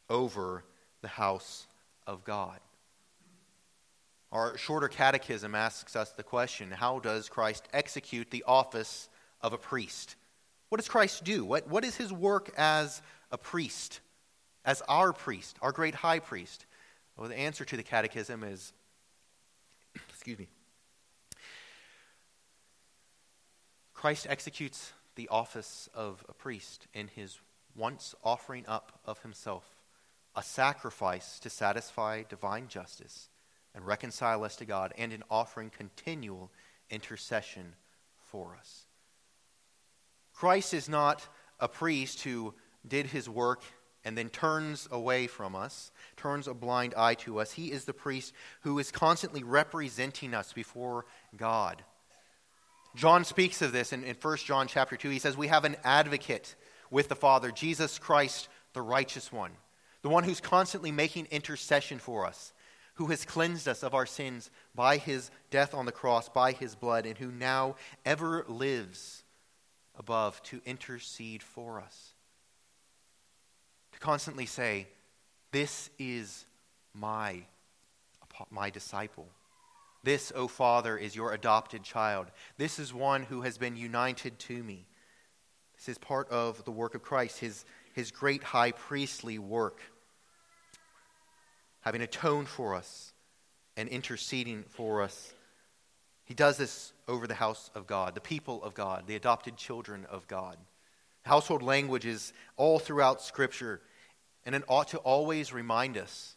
over 0.09 0.65
the 1.03 1.09
house 1.09 1.67
of 2.07 2.25
God. 2.25 2.59
Our 4.33 4.57
shorter 4.59 4.89
catechism 4.89 5.55
asks 5.55 5.95
us 5.95 6.13
the 6.13 6.23
question 6.23 6.71
how 6.71 6.99
does 6.99 7.29
Christ 7.29 7.69
execute 7.73 8.31
the 8.31 8.45
office 8.47 9.09
of 9.41 9.53
a 9.53 9.59
priest? 9.59 10.17
What 10.69 10.79
does 10.79 10.89
Christ 10.89 11.25
do? 11.25 11.45
What, 11.45 11.69
what 11.69 11.85
is 11.85 11.97
his 11.97 12.13
work 12.13 12.51
as 12.57 13.01
a 13.31 13.39
priest, 13.39 14.01
as 14.65 14.83
our 14.89 15.13
priest, 15.13 15.57
our 15.63 15.73
great 15.73 15.95
high 15.95 16.19
priest? 16.19 16.67
Well, 17.17 17.29
the 17.29 17.39
answer 17.39 17.65
to 17.65 17.77
the 17.77 17.83
catechism 17.83 18.43
is 18.43 18.73
excuse 20.09 20.39
me. 20.39 20.49
Christ 23.95 24.27
executes 24.29 24.93
the 25.15 25.29
office 25.29 25.89
of 25.95 26.25
a 26.29 26.35
priest 26.35 26.87
in 26.93 27.09
his 27.09 27.39
once 27.75 28.15
offering 28.23 28.65
up 28.67 29.01
of 29.05 29.23
himself, 29.23 29.65
a 30.35 30.43
sacrifice 30.43 31.39
to 31.41 31.51
satisfy 31.51 32.23
divine 32.29 32.69
justice 32.69 33.31
and 33.75 33.87
reconcile 33.87 34.43
us 34.43 34.57
to 34.57 34.65
God, 34.65 34.95
and 34.97 35.13
in 35.13 35.23
offering 35.31 35.69
continual 35.69 36.51
intercession 36.91 37.75
for 38.25 38.57
us. 38.59 38.86
Christ 40.37 40.75
is 40.75 40.89
not 40.89 41.27
a 41.59 41.67
priest 41.67 42.23
who 42.23 42.55
did 42.87 43.07
his 43.07 43.29
work 43.29 43.63
and 44.05 44.17
then 44.17 44.29
turns 44.29 44.87
away 44.91 45.27
from 45.27 45.57
us, 45.57 45.91
turns 46.17 46.47
a 46.47 46.55
blind 46.55 46.95
eye 46.95 47.15
to 47.15 47.41
us. 47.41 47.53
He 47.53 47.73
is 47.73 47.87
the 47.87 47.95
priest 47.95 48.35
who 48.61 48.79
is 48.79 48.93
constantly 48.93 49.43
representing 49.43 50.35
us 50.35 50.53
before 50.53 51.07
God. 51.37 51.83
John 52.95 53.25
speaks 53.25 53.63
of 53.63 53.73
this 53.73 53.93
in, 53.93 54.05
in 54.05 54.15
1 54.15 54.37
John 54.39 54.69
chapter 54.69 54.97
2. 54.97 55.09
He 55.09 55.19
says, 55.19 55.37
We 55.37 55.49
have 55.49 55.65
an 55.65 55.77
advocate 55.83 56.55
with 56.91 57.09
the 57.09 57.17
Father, 57.17 57.51
Jesus 57.51 57.99
Christ, 57.99 58.49
the 58.75 58.83
righteous 58.83 59.33
one, 59.33 59.53
the 60.03 60.09
one 60.09 60.25
who's 60.25 60.41
constantly 60.41 60.93
making 60.93 61.27
intercession 61.31 61.99
for 61.99 62.27
us 62.27 62.53
who 62.95 63.07
has 63.07 63.27
cleansed 63.27 63.69
us 63.69 63.83
of 63.83 63.95
our 63.95 64.07
sins 64.07 64.51
by 64.75 64.97
his 64.97 65.31
death 65.51 65.75
on 65.75 65.85
the 65.85 65.93
cross, 65.93 66.31
by 66.31 66.53
his 66.53 66.75
blood, 66.75 67.05
and 67.05 67.19
who 67.19 67.31
now 67.31 67.77
ever 68.07 68.45
lives 68.49 69.23
above 69.99 70.43
to 70.45 70.61
intercede 70.65 71.43
for 71.43 71.81
us. 71.81 72.13
To 73.93 73.99
constantly 73.99 74.47
say, 74.47 74.89
This 75.53 75.91
is 75.99 76.45
my, 76.95 77.43
my 78.51 78.71
disciple. 78.71 79.27
This, 80.03 80.33
O 80.37 80.47
Father, 80.47 80.97
is 80.97 81.17
your 81.17 81.33
adopted 81.33 81.83
child. 81.83 82.29
This 82.59 82.79
is 82.79 82.95
one 82.95 83.25
who 83.25 83.43
has 83.43 83.59
been 83.59 83.77
united 83.77 84.39
to 84.41 84.63
me. 84.63 84.87
This 85.77 85.89
is 85.89 85.99
part 85.99 86.29
of 86.31 86.65
the 86.65 86.71
work 86.71 86.95
of 86.95 87.03
Christ, 87.03 87.39
his, 87.39 87.65
his 87.93 88.11
great 88.11 88.43
high 88.43 88.73
priestly 88.73 89.39
work 89.39 89.81
having 91.87 92.03
atoned 92.03 92.49
for 92.49 92.75
us 92.75 93.13
and 93.77 93.89
interceding 93.89 94.65
for 94.65 95.03
us. 95.03 95.33
He 96.25 96.35
does 96.35 96.57
this 96.57 96.93
over 97.09 97.27
the 97.27 97.35
house 97.35 97.71
of 97.75 97.87
God, 97.87 98.15
the 98.15 98.21
people 98.21 98.63
of 98.63 98.75
God, 98.75 99.07
the 99.07 99.17
adopted 99.17 99.57
children 99.57 100.07
of 100.11 100.27
God, 100.27 100.57
Household 101.27 101.63
language 101.63 102.07
is 102.07 102.33
all 102.57 102.79
throughout 102.79 103.21
Scripture, 103.21 103.81
and 104.45 104.55
it 104.55 104.63
ought 104.69 104.89
to 104.89 104.99
always 104.99 105.53
remind 105.53 105.99
us 105.99 106.37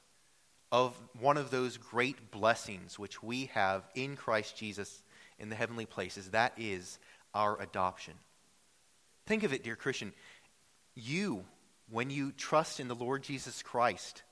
of 0.71 0.99
one 1.19 1.37
of 1.37 1.51
those 1.51 1.77
great 1.77 2.31
blessings 2.31 2.97
which 2.97 3.21
we 3.21 3.45
have 3.53 3.83
in 3.93 4.15
Christ 4.15 4.57
Jesus 4.57 5.03
in 5.37 5.49
the 5.49 5.55
heavenly 5.55 5.85
places. 5.85 6.31
That 6.31 6.53
is 6.57 6.97
our 7.35 7.61
adoption. 7.61 8.15
Think 9.27 9.43
of 9.43 9.53
it, 9.53 9.63
dear 9.63 9.75
Christian. 9.75 10.11
You, 10.95 11.45
when 11.91 12.09
you 12.09 12.31
trust 12.31 12.79
in 12.79 12.87
the 12.87 12.95
Lord 12.95 13.21
Jesus 13.21 13.61
Christ, 13.61 14.23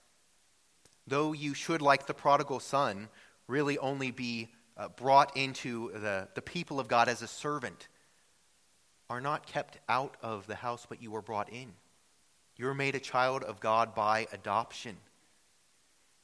though 1.06 1.34
you 1.34 1.54
should, 1.54 1.84
like 1.84 2.08
the 2.08 2.16
prodigal 2.16 2.62
son, 2.62 3.10
really 3.48 3.78
only 3.78 4.10
be 4.10 4.50
uh, 4.78 4.90
brought 4.90 5.36
into 5.36 5.92
the, 5.92 6.28
the 6.36 6.42
people 6.42 6.80
of 6.80 6.88
God 6.88 7.10
as 7.10 7.22
a 7.22 7.28
servant, 7.28 7.88
are 9.10 9.22
not 9.22 9.48
kept 9.48 9.78
out 9.88 10.16
of 10.22 10.48
the 10.48 10.56
house, 10.56 10.86
but 10.88 11.02
you 11.02 11.16
are 11.16 11.22
brought 11.22 11.50
in. 11.50 11.74
You 12.58 12.68
are 12.68 12.74
made 12.74 12.96
a 12.96 13.00
child 13.00 13.44
of 13.44 13.60
God 13.60 13.96
by 13.96 14.28
adoption. 14.34 14.98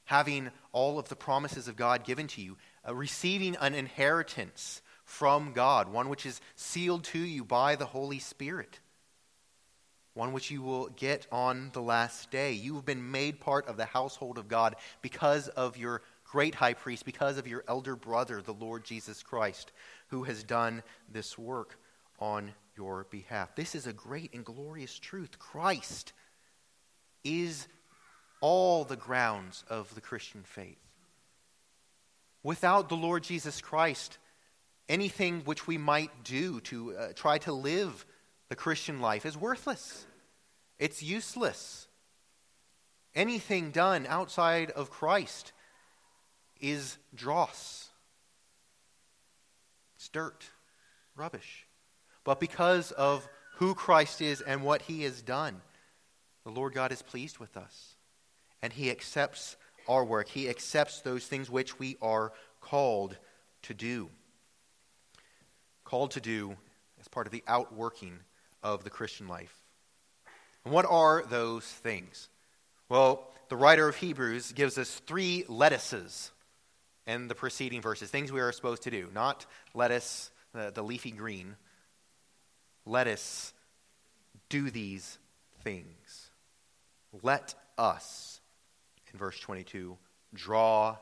Having 0.06 0.50
all 0.72 1.00
of 1.00 1.08
the 1.08 1.16
promises 1.16 1.68
of 1.68 1.78
God 1.78 2.04
given 2.04 2.28
to 2.28 2.42
you, 2.42 2.58
uh, 2.88 2.94
receiving 2.94 3.56
an 3.56 3.74
inheritance 3.74 4.82
from 5.06 5.54
God, 5.54 5.88
one 5.90 6.10
which 6.10 6.26
is 6.26 6.42
sealed 6.56 7.06
to 7.06 7.20
you 7.20 7.46
by 7.46 7.76
the 7.76 7.86
Holy 7.86 8.20
Spirit, 8.20 8.80
one 10.14 10.34
which 10.34 10.52
you 10.52 10.62
will 10.62 10.88
get 10.90 11.26
on 11.32 11.70
the 11.74 11.82
last 11.82 12.32
day. 12.32 12.52
You 12.54 12.76
have 12.76 12.86
been 12.86 13.12
made 13.12 13.40
part 13.40 13.68
of 13.68 13.78
the 13.78 13.86
household 13.86 14.38
of 14.38 14.48
God 14.48 14.76
because 15.02 15.48
of 15.50 15.78
your 15.78 16.02
great 16.34 16.56
high 16.56 16.74
priest, 16.74 17.06
because 17.06 17.38
of 17.38 17.48
your 17.48 17.64
elder 17.68 17.96
brother, 17.96 18.42
the 18.42 18.56
Lord 18.56 18.84
Jesus 18.84 19.22
Christ, 19.22 19.72
who 20.08 20.24
has 20.24 20.44
done 20.44 20.82
this 21.08 21.38
work 21.38 21.78
on 22.18 22.54
your 22.76 23.06
behalf. 23.12 23.56
This 23.56 23.76
is 23.76 23.86
a 23.86 23.94
great 23.94 24.34
and 24.34 24.44
glorious 24.44 24.98
truth. 24.98 25.38
Christ 25.38 26.12
is 27.24 27.68
all 28.42 28.84
the 28.84 28.96
grounds 28.96 29.64
of 29.70 29.94
the 29.94 30.02
Christian 30.02 30.42
faith. 30.42 30.80
Without 32.42 32.90
the 32.90 32.98
Lord 32.98 33.22
Jesus 33.22 33.62
Christ, 33.62 34.18
anything 34.90 35.42
which 35.46 35.68
we 35.68 35.78
might 35.78 36.24
do 36.24 36.62
to 36.62 36.98
uh, 36.98 37.08
try 37.14 37.38
to 37.38 37.54
live 37.54 38.08
the 38.50 38.56
Christian 38.56 39.02
life 39.02 39.28
is 39.28 39.38
worthless. 39.38 40.08
It's 40.80 41.04
useless. 41.04 41.88
Anything 43.14 43.70
done 43.70 44.08
outside 44.10 44.72
of 44.72 44.90
Christ 44.90 45.53
is 46.64 46.98
dross. 47.14 47.90
It's 49.98 50.10
dirt, 50.10 50.46
rubbish. 51.16 51.68
But 52.24 52.40
because 52.40 52.92
of 52.92 53.28
who 53.58 53.76
Christ 53.76 54.22
is 54.22 54.42
and 54.42 54.64
what 54.64 54.82
he 54.84 55.04
has 55.04 55.22
done, 55.22 55.62
the 56.46 56.52
Lord 56.52 56.74
God 56.74 56.92
is 56.92 57.02
pleased 57.02 57.38
with 57.38 57.58
us. 57.58 57.96
And 58.62 58.72
he 58.72 58.90
accepts 58.90 59.58
our 59.90 60.06
work. 60.06 60.30
He 60.30 60.50
accepts 60.50 61.02
those 61.02 61.26
things 61.26 61.50
which 61.50 61.78
we 61.78 61.98
are 62.02 62.32
called 62.62 63.18
to 63.64 63.74
do. 63.74 64.10
Called 65.84 66.12
to 66.12 66.22
do 66.22 66.56
as 67.00 67.10
part 67.10 67.28
of 67.28 67.34
the 67.34 67.44
outworking 67.46 68.20
of 68.64 68.86
the 68.86 68.90
Christian 68.90 69.28
life. 69.28 69.54
And 70.64 70.74
what 70.74 70.86
are 70.90 71.24
those 71.30 71.66
things? 71.66 72.30
Well, 72.88 73.30
the 73.50 73.58
writer 73.58 73.88
of 73.88 73.98
Hebrews 73.98 74.54
gives 74.54 74.78
us 74.78 75.02
three 75.06 75.44
lettuces 75.50 76.32
in 77.06 77.28
the 77.28 77.36
preceding 77.36 77.82
verses, 77.82 78.10
things 78.10 78.32
we 78.32 78.40
are 78.40 78.52
supposed 78.52 78.84
to 78.84 78.92
do. 78.92 79.10
Not 79.14 79.46
lettuce, 79.74 80.32
the, 80.54 80.72
the 80.74 80.84
leafy 80.84 81.12
green, 81.12 81.56
let 82.86 83.08
us 83.08 83.54
do 84.50 84.70
these 84.70 85.18
things. 85.64 86.30
Let 87.22 87.56
us, 87.78 88.42
in 89.12 89.20
verse 89.20 89.40
22, 89.40 89.98
draw 90.34 90.98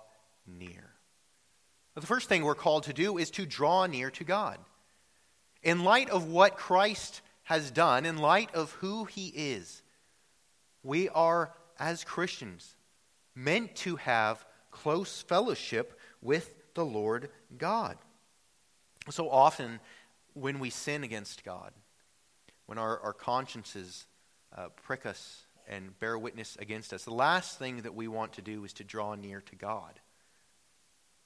near. 0.48 0.92
The 1.96 2.02
first 2.02 2.30
thing 2.30 2.44
we're 2.44 2.56
called 2.56 2.84
to 2.84 2.94
do 2.94 3.18
is 3.18 3.32
to 3.32 3.46
draw 3.46 3.86
near 3.86 4.12
to 4.12 4.24
God. 4.24 4.58
In 5.62 5.84
light 5.84 6.10
of 6.10 6.28
what 6.28 6.58
Christ 6.58 7.22
has 7.44 7.70
done, 7.70 8.06
in 8.06 8.18
light 8.18 8.54
of 8.56 8.72
who 8.74 9.06
he 9.06 9.28
is, 9.28 9.84
we 10.84 11.10
are, 11.10 11.52
as 11.78 12.04
Christians, 12.04 12.76
meant 13.36 13.76
to 13.78 13.98
have 13.98 14.44
close 14.72 15.22
fellowship 15.22 16.00
with 16.22 16.54
the 16.74 16.86
Lord 16.86 17.30
God. 17.58 17.98
So 19.10 19.30
often, 19.30 19.80
when 20.34 20.60
we 20.60 20.70
sin 20.70 21.04
against 21.04 21.44
God, 21.44 21.72
when 22.66 22.78
our, 22.78 23.00
our 23.00 23.14
consciences 23.14 24.06
uh, 24.56 24.70
prick 24.84 25.06
us 25.06 25.44
and 25.68 25.98
bear 26.00 26.18
witness 26.18 26.58
against 26.60 26.94
us, 26.94 27.04
the 27.04 27.14
last 27.14 27.60
thing 27.60 27.82
that 27.82 27.96
we 27.96 28.08
want 28.08 28.34
to 28.34 28.42
do 28.42 28.64
is 28.64 28.74
to 28.74 28.84
draw 28.84 29.16
near 29.16 29.42
to 29.42 29.56
God. 29.56 30.00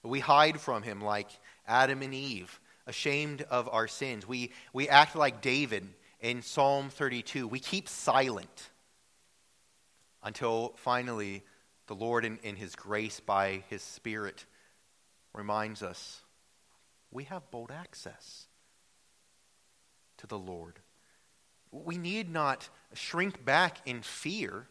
We 0.03 0.19
hide 0.19 0.60
from 0.60 0.84
Him 0.84 1.01
like 1.01 1.29
Adam 1.67 2.01
and 2.01 2.13
Eve, 2.13 2.60
ashamed 2.88 3.41
of 3.43 3.67
our 3.71 3.88
sins. 3.88 4.27
We, 4.27 4.51
we 4.71 4.88
act 4.88 5.15
like 5.15 5.41
David 5.41 5.88
in 6.19 6.41
Psalm 6.41 6.89
32. 6.89 7.47
We 7.47 7.60
keep 7.60 7.89
silent 7.89 8.69
until 10.23 10.73
finally 10.77 11.43
the 11.87 11.95
Lord, 11.95 12.25
in, 12.25 12.37
in 12.43 12.55
His 12.55 12.75
grace 12.75 13.19
by 13.19 13.63
His 13.69 13.81
Spirit, 13.81 14.45
reminds 15.33 15.83
us 15.83 16.21
we 17.11 17.25
have 17.25 17.49
bold 17.51 17.71
access 17.71 18.47
to 20.17 20.27
the 20.27 20.37
Lord. 20.37 20.79
We 21.71 21.97
need 21.97 22.29
not 22.29 22.69
shrink 22.93 23.43
back 23.43 23.77
in 23.85 24.01
fear. 24.01 24.67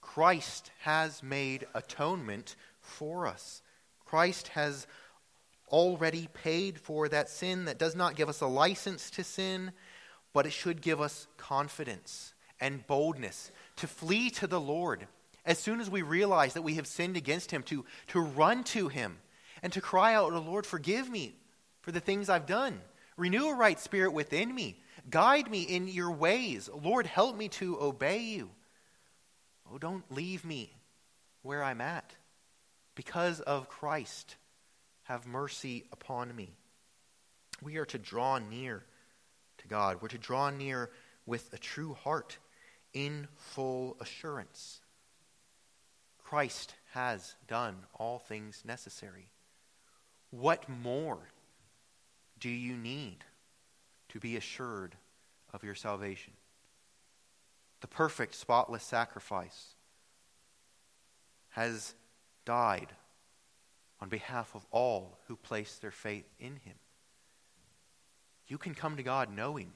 Christ 0.00 0.70
has 0.80 1.22
made 1.22 1.66
atonement 1.74 2.56
for 2.80 3.26
us. 3.26 3.62
Christ 4.04 4.48
has 4.48 4.86
already 5.68 6.28
paid 6.32 6.78
for 6.78 7.08
that 7.08 7.28
sin 7.28 7.64
that 7.66 7.78
does 7.78 7.94
not 7.94 8.16
give 8.16 8.28
us 8.28 8.40
a 8.40 8.46
license 8.46 9.10
to 9.10 9.24
sin, 9.24 9.72
but 10.32 10.46
it 10.46 10.52
should 10.52 10.82
give 10.82 11.00
us 11.00 11.26
confidence 11.36 12.34
and 12.60 12.86
boldness 12.86 13.50
to 13.76 13.86
flee 13.86 14.30
to 14.30 14.46
the 14.46 14.60
Lord 14.60 15.06
as 15.44 15.58
soon 15.58 15.80
as 15.80 15.90
we 15.90 16.02
realize 16.02 16.54
that 16.54 16.62
we 16.62 16.74
have 16.74 16.86
sinned 16.86 17.16
against 17.16 17.50
Him, 17.50 17.62
to, 17.64 17.84
to 18.08 18.20
run 18.20 18.64
to 18.64 18.88
Him 18.88 19.18
and 19.62 19.72
to 19.72 19.80
cry 19.80 20.14
out, 20.14 20.32
oh, 20.32 20.38
Lord, 20.38 20.66
forgive 20.66 21.08
me 21.08 21.34
for 21.82 21.92
the 21.92 22.00
things 22.00 22.28
I've 22.28 22.46
done. 22.46 22.80
Renew 23.16 23.48
a 23.48 23.54
right 23.54 23.78
spirit 23.78 24.12
within 24.12 24.54
me. 24.54 24.76
Guide 25.08 25.50
me 25.50 25.62
in 25.62 25.88
your 25.88 26.12
ways. 26.12 26.68
Lord, 26.82 27.06
help 27.06 27.36
me 27.36 27.48
to 27.48 27.80
obey 27.80 28.20
you. 28.20 28.50
Oh, 29.70 29.78
don't 29.78 30.10
leave 30.10 30.44
me 30.44 30.72
where 31.42 31.62
I'm 31.62 31.80
at. 31.80 32.14
Because 32.94 33.40
of 33.40 33.68
Christ, 33.68 34.36
have 35.04 35.26
mercy 35.26 35.84
upon 35.92 36.34
me. 36.34 36.52
We 37.62 37.76
are 37.76 37.86
to 37.86 37.98
draw 37.98 38.38
near 38.38 38.84
to 39.58 39.68
God. 39.68 40.00
We're 40.00 40.08
to 40.08 40.18
draw 40.18 40.50
near 40.50 40.90
with 41.26 41.52
a 41.52 41.58
true 41.58 41.94
heart 41.94 42.38
in 42.92 43.28
full 43.36 43.96
assurance. 44.00 44.80
Christ 46.30 46.76
has 46.92 47.34
done 47.48 47.74
all 47.98 48.20
things 48.20 48.62
necessary. 48.64 49.30
What 50.30 50.68
more 50.68 51.18
do 52.38 52.48
you 52.48 52.76
need 52.76 53.24
to 54.10 54.20
be 54.20 54.36
assured 54.36 54.94
of 55.52 55.64
your 55.64 55.74
salvation? 55.74 56.34
The 57.80 57.88
perfect, 57.88 58.36
spotless 58.36 58.84
sacrifice 58.84 59.74
has 61.48 61.96
died 62.44 62.92
on 64.00 64.08
behalf 64.08 64.54
of 64.54 64.64
all 64.70 65.18
who 65.26 65.34
place 65.34 65.78
their 65.78 65.90
faith 65.90 66.32
in 66.38 66.54
him. 66.64 66.76
You 68.46 68.56
can 68.56 68.76
come 68.76 68.96
to 68.98 69.02
God 69.02 69.34
knowing 69.34 69.72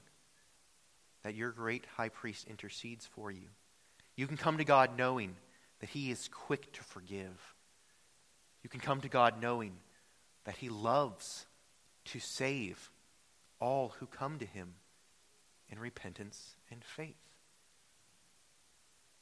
that 1.23 1.35
your 1.35 1.51
great 1.51 1.83
high 1.97 2.07
priest 2.07 2.47
intercedes 2.47 3.05
for 3.05 3.29
you. 3.29 3.49
You 4.15 4.25
can 4.25 4.37
come 4.37 4.59
to 4.59 4.63
God 4.63 4.97
knowing 4.97 5.35
that 5.79 5.89
he 5.89 6.11
is 6.11 6.27
quick 6.27 6.71
to 6.73 6.83
forgive. 6.83 7.55
You 8.63 8.69
can 8.69 8.79
come 8.79 9.01
to 9.01 9.09
God 9.09 9.41
knowing 9.41 9.73
that 10.45 10.57
he 10.57 10.69
loves 10.69 11.45
to 12.05 12.19
save 12.19 12.89
all 13.59 13.93
who 13.99 14.05
come 14.05 14.39
to 14.39 14.45
him 14.45 14.75
in 15.69 15.79
repentance 15.79 16.55
and 16.71 16.83
faith. 16.83 17.15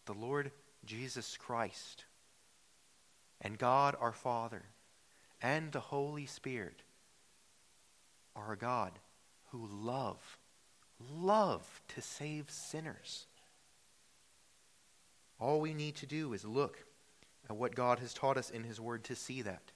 The 0.06 0.14
Lord 0.14 0.52
Jesus 0.86 1.38
Christ 1.38 2.06
and 3.42 3.58
God 3.58 3.96
our 4.00 4.12
Father 4.12 4.64
and 5.42 5.72
the 5.72 5.80
Holy 5.80 6.26
Spirit 6.26 6.82
are 8.36 8.54
a 8.54 8.58
God 8.58 8.92
who 9.52 9.68
love, 9.72 10.38
love 11.14 11.82
to 11.90 12.02
save 12.02 12.50
sinners. 12.50 13.28
All 15.40 15.60
we 15.60 15.74
need 15.74 15.96
to 15.98 16.06
do 16.06 16.34
is 16.34 16.46
look 16.46 16.84
at 17.50 17.56
what 17.56 17.76
God 17.76 18.00
has 18.00 18.14
taught 18.14 18.38
us 18.38 18.50
in 18.50 18.64
His 18.64 18.80
Word 18.80 19.04
to 19.06 19.16
see 19.16 19.42
that. 19.42 19.72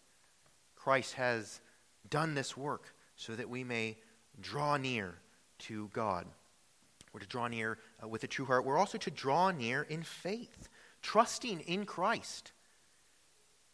Christ 0.76 1.13
has 1.13 1.60
done 2.10 2.36
this 2.36 2.56
work 2.56 2.93
so 3.15 3.36
that 3.36 3.50
we 3.50 3.63
may 3.63 3.98
draw 4.39 4.78
near 4.78 5.15
to 5.60 5.89
God. 5.93 6.26
We're 7.12 7.22
to 7.22 7.28
draw 7.28 7.48
near 7.48 7.80
uh, 8.02 8.08
with 8.08 8.24
a 8.24 8.28
true 8.28 8.46
heart. 8.46 8.65
We're 8.65 8.78
also 8.78 8.98
to 9.00 9.12
draw 9.12 9.52
near 9.52 9.82
in 9.82 10.04
faith, 10.04 10.70
trusting 11.02 11.62
in 11.62 11.86
Christ. 11.86 12.52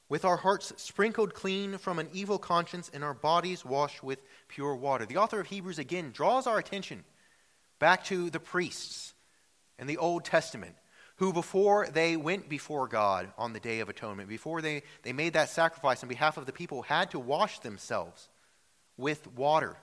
With 0.09 0.25
our 0.25 0.37
hearts 0.37 0.73
sprinkled 0.77 1.33
clean 1.33 1.77
from 1.77 1.99
an 1.99 2.09
evil 2.13 2.37
conscience 2.37 2.89
and 2.93 3.03
our 3.03 3.13
bodies 3.13 3.65
washed 3.65 4.03
with 4.03 4.19
pure 4.47 4.75
water. 4.75 5.05
The 5.05 5.17
author 5.17 5.39
of 5.39 5.47
Hebrews 5.47 5.79
again 5.79 6.11
draws 6.11 6.47
our 6.47 6.57
attention 6.57 7.03
back 7.79 8.03
to 8.05 8.29
the 8.29 8.39
priests 8.39 9.13
in 9.79 9.87
the 9.87 9.97
Old 9.97 10.23
Testament 10.23 10.75
who, 11.23 11.31
before 11.31 11.87
they 11.87 12.17
went 12.17 12.49
before 12.49 12.85
God 12.85 13.31
on 13.37 13.53
the 13.53 13.59
Day 13.61 13.79
of 13.79 13.87
Atonement, 13.87 14.27
before 14.27 14.61
they, 14.61 14.83
they 15.03 15.13
made 15.13 15.31
that 15.33 15.47
sacrifice 15.47 16.03
on 16.03 16.09
behalf 16.09 16.35
of 16.35 16.45
the 16.45 16.51
people, 16.51 16.81
had 16.81 17.11
to 17.11 17.19
wash 17.19 17.59
themselves 17.59 18.27
with 18.97 19.25
water 19.33 19.77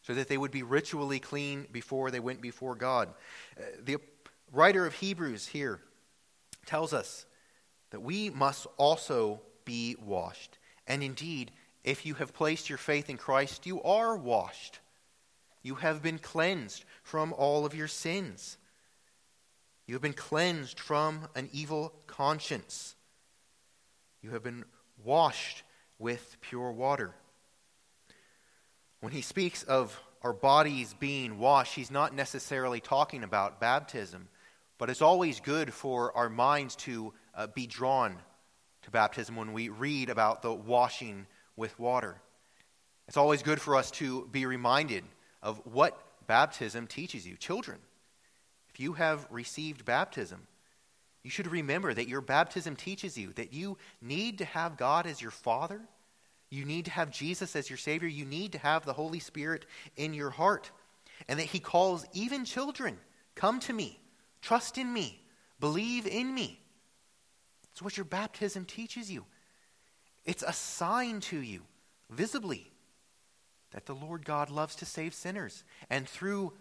so 0.00 0.14
that 0.14 0.28
they 0.28 0.38
would 0.38 0.50
be 0.50 0.62
ritually 0.62 1.18
clean 1.18 1.66
before 1.70 2.10
they 2.10 2.18
went 2.18 2.40
before 2.40 2.74
God. 2.74 3.10
Uh, 3.58 3.62
the 3.84 3.98
writer 4.54 4.86
of 4.86 4.94
Hebrews 4.94 5.46
here 5.46 5.82
tells 6.64 6.94
us 6.94 7.26
that 7.90 8.00
we 8.00 8.30
must 8.30 8.66
also 8.78 9.42
be 9.66 9.96
washed. 10.02 10.56
And 10.86 11.02
indeed, 11.02 11.50
if 11.84 12.06
you 12.06 12.14
have 12.14 12.32
placed 12.32 12.70
your 12.70 12.78
faith 12.78 13.10
in 13.10 13.18
Christ, 13.18 13.66
you 13.66 13.82
are 13.82 14.16
washed. 14.16 14.80
You 15.62 15.74
have 15.74 16.02
been 16.02 16.18
cleansed 16.18 16.86
from 17.02 17.34
all 17.34 17.66
of 17.66 17.74
your 17.74 17.88
sins. 17.88 18.56
You 19.86 19.94
have 19.94 20.02
been 20.02 20.14
cleansed 20.14 20.80
from 20.80 21.28
an 21.34 21.48
evil 21.52 21.92
conscience. 22.06 22.94
You 24.22 24.30
have 24.30 24.42
been 24.42 24.64
washed 25.02 25.62
with 25.98 26.36
pure 26.40 26.72
water. 26.72 27.14
When 29.00 29.12
he 29.12 29.20
speaks 29.20 29.62
of 29.62 30.00
our 30.22 30.32
bodies 30.32 30.94
being 30.98 31.38
washed, 31.38 31.74
he's 31.74 31.90
not 31.90 32.14
necessarily 32.14 32.80
talking 32.80 33.22
about 33.22 33.60
baptism, 33.60 34.28
but 34.78 34.88
it's 34.88 35.02
always 35.02 35.40
good 35.40 35.72
for 35.72 36.16
our 36.16 36.30
minds 36.30 36.76
to 36.76 37.12
uh, 37.34 37.46
be 37.48 37.66
drawn 37.66 38.16
to 38.82 38.90
baptism 38.90 39.36
when 39.36 39.52
we 39.52 39.68
read 39.68 40.08
about 40.08 40.40
the 40.40 40.52
washing 40.52 41.26
with 41.56 41.78
water. 41.78 42.16
It's 43.06 43.18
always 43.18 43.42
good 43.42 43.60
for 43.60 43.76
us 43.76 43.90
to 43.92 44.26
be 44.32 44.46
reminded 44.46 45.04
of 45.42 45.60
what 45.66 46.00
baptism 46.26 46.86
teaches 46.86 47.26
you. 47.26 47.36
Children, 47.36 47.78
if 48.74 48.80
you 48.80 48.94
have 48.94 49.28
received 49.30 49.84
baptism, 49.84 50.48
you 51.22 51.30
should 51.30 51.46
remember 51.46 51.94
that 51.94 52.08
your 52.08 52.20
baptism 52.20 52.74
teaches 52.74 53.16
you 53.16 53.32
that 53.34 53.52
you 53.52 53.78
need 54.02 54.38
to 54.38 54.44
have 54.44 54.76
God 54.76 55.06
as 55.06 55.22
your 55.22 55.30
Father. 55.30 55.80
You 56.50 56.64
need 56.64 56.86
to 56.86 56.90
have 56.90 57.12
Jesus 57.12 57.54
as 57.54 57.70
your 57.70 57.76
Savior. 57.76 58.08
You 58.08 58.24
need 58.24 58.50
to 58.52 58.58
have 58.58 58.84
the 58.84 58.92
Holy 58.92 59.20
Spirit 59.20 59.64
in 59.96 60.12
your 60.12 60.30
heart. 60.30 60.72
And 61.28 61.38
that 61.38 61.46
He 61.46 61.60
calls 61.60 62.04
even 62.12 62.44
children 62.44 62.98
come 63.36 63.60
to 63.60 63.72
me, 63.72 64.00
trust 64.42 64.76
in 64.76 64.92
me, 64.92 65.22
believe 65.60 66.06
in 66.06 66.34
me. 66.34 66.60
It's 67.70 67.80
what 67.80 67.96
your 67.96 68.04
baptism 68.04 68.64
teaches 68.64 69.10
you. 69.10 69.24
It's 70.24 70.42
a 70.42 70.52
sign 70.52 71.20
to 71.20 71.38
you, 71.38 71.62
visibly, 72.10 72.72
that 73.70 73.86
the 73.86 73.94
Lord 73.94 74.24
God 74.24 74.50
loves 74.50 74.74
to 74.76 74.84
save 74.84 75.14
sinners. 75.14 75.62
And 75.88 76.08
through 76.08 76.52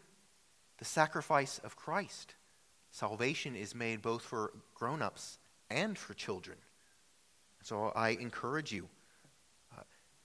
the 0.78 0.86
sacrifice 0.86 1.60
of 1.64 1.76
Christ. 1.76 2.36
Salvation 2.92 3.56
is 3.56 3.74
made 3.74 4.02
both 4.02 4.24
for 4.24 4.52
grown 4.76 5.02
ups 5.02 5.38
and 5.70 5.98
for 5.98 6.14
children. 6.14 6.58
So 7.64 7.92
I 7.96 8.10
encourage 8.10 8.72
you 8.72 8.88
uh, 9.76 9.82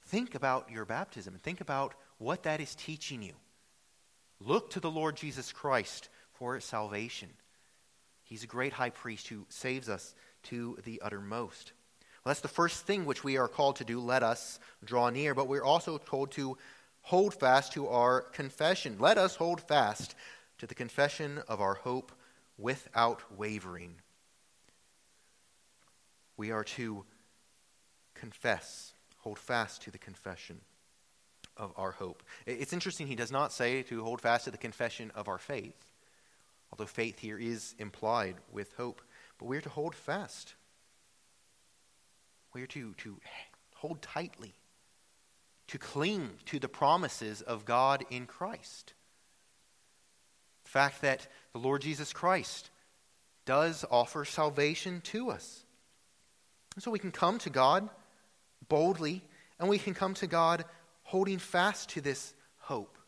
think 0.07 0.35
about 0.35 0.71
your 0.71 0.85
baptism 0.85 1.35
and 1.35 1.43
think 1.43 1.61
about 1.61 1.95
what 2.19 2.43
that 2.43 2.61
is 2.61 2.75
teaching 2.75 3.23
you. 3.23 3.35
Look 4.41 4.71
to 4.71 4.81
the 4.81 4.91
Lord 4.91 5.17
Jesus 5.17 5.53
Christ 5.53 6.09
for 6.33 6.61
salvation. 6.61 7.29
He's 8.25 8.45
a 8.45 8.49
great 8.49 8.73
high 8.73 8.91
priest 8.91 9.29
who 9.29 9.47
saves 9.49 9.89
us 9.89 10.15
to 10.45 10.79
the 10.85 11.01
uttermost. 11.03 11.73
Well, 12.25 12.31
that's 12.31 12.41
the 12.41 12.49
first 12.49 12.85
thing 12.87 13.05
which 13.07 13.25
we 13.25 13.39
are 13.39 13.49
called 13.49 13.77
to 13.77 13.85
do. 13.85 14.01
Let 14.01 14.23
us 14.23 14.61
draw 14.85 15.09
near. 15.11 15.35
But 15.35 15.49
we're 15.49 15.65
also 15.65 15.99
told 15.99 16.33
to 16.33 16.59
hold 17.01 17.35
fast 17.35 17.73
to 17.73 17.89
our 17.89 18.21
confession. 18.21 18.97
Let 18.99 19.17
us 19.17 19.37
hold 19.37 19.61
fast 19.63 20.15
to 20.59 20.67
the 20.67 20.75
confession 20.75 21.43
of 21.49 21.61
our 21.61 21.75
hope 21.75 22.13
without 22.57 23.23
wavering. 23.37 23.95
We 26.37 26.51
are 26.51 26.65
to 26.65 27.05
confess, 28.15 28.93
hold 29.19 29.39
fast 29.39 29.83
to 29.83 29.91
the 29.91 29.99
confession 29.99 30.61
of 31.57 31.73
our 31.77 31.93
hope. 31.93 32.23
It's 32.47 32.73
interesting, 32.73 33.07
he 33.07 33.17
does 33.17 33.33
not 33.33 33.53
say 33.53 33.83
to 33.83 34.03
hold 34.03 34.21
fast 34.21 34.45
to 34.45 34.51
the 34.51 34.59
confession 34.59 35.11
of 35.15 35.29
our 35.29 35.39
faith, 35.39 35.85
although 36.73 36.87
faith 36.87 37.19
here 37.19 37.39
is 37.39 37.75
implied 37.79 38.37
with 38.53 38.73
hope. 38.77 39.03
But 39.39 39.47
we 39.47 39.57
are 39.57 39.63
to 39.63 39.69
hold 39.69 39.95
fast. 39.95 40.55
We 42.55 42.63
are 42.63 42.67
to, 42.69 42.95
to 42.95 43.17
hold 43.75 44.03
tightly, 44.03 44.55
to 45.69 45.79
cling 45.79 46.31
to 46.47 46.59
the 46.59 46.69
promises 46.69 47.43
of 47.43 47.65
God 47.65 48.05
in 48.11 48.27
Christ. 48.27 48.95
The 50.69 50.73
fact 50.73 51.01
that 51.01 51.27
the 51.55 51.59
Lord 51.59 51.81
Jesus 51.81 52.13
Christ 52.13 52.69
does 53.47 53.87
offer 53.91 54.27
salvation 54.27 55.01
to 55.05 55.31
us. 55.31 55.65
And 56.75 56.85
so 56.85 56.91
we 56.91 56.99
can 56.99 57.11
come 57.11 57.39
to 57.39 57.49
God 57.49 57.89
boldly, 58.69 59.25
and 59.59 59.71
we 59.71 59.79
can 59.79 59.95
come 59.95 60.13
to 60.13 60.27
God 60.27 60.67
holding 61.05 61.39
fast 61.39 61.89
to 61.91 62.03
this 62.03 62.35
hope. 62.59 62.99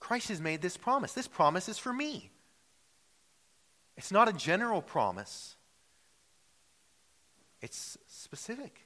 Christ 0.00 0.28
has 0.28 0.38
made 0.38 0.60
this 0.60 0.76
promise. 0.76 1.14
This 1.14 1.26
promise 1.26 1.66
is 1.66 1.78
for 1.78 1.94
me. 1.94 2.30
It's 3.96 4.12
not 4.12 4.28
a 4.28 4.32
general 4.34 4.82
promise, 4.82 5.56
it's 7.62 7.96
specific. 8.06 8.82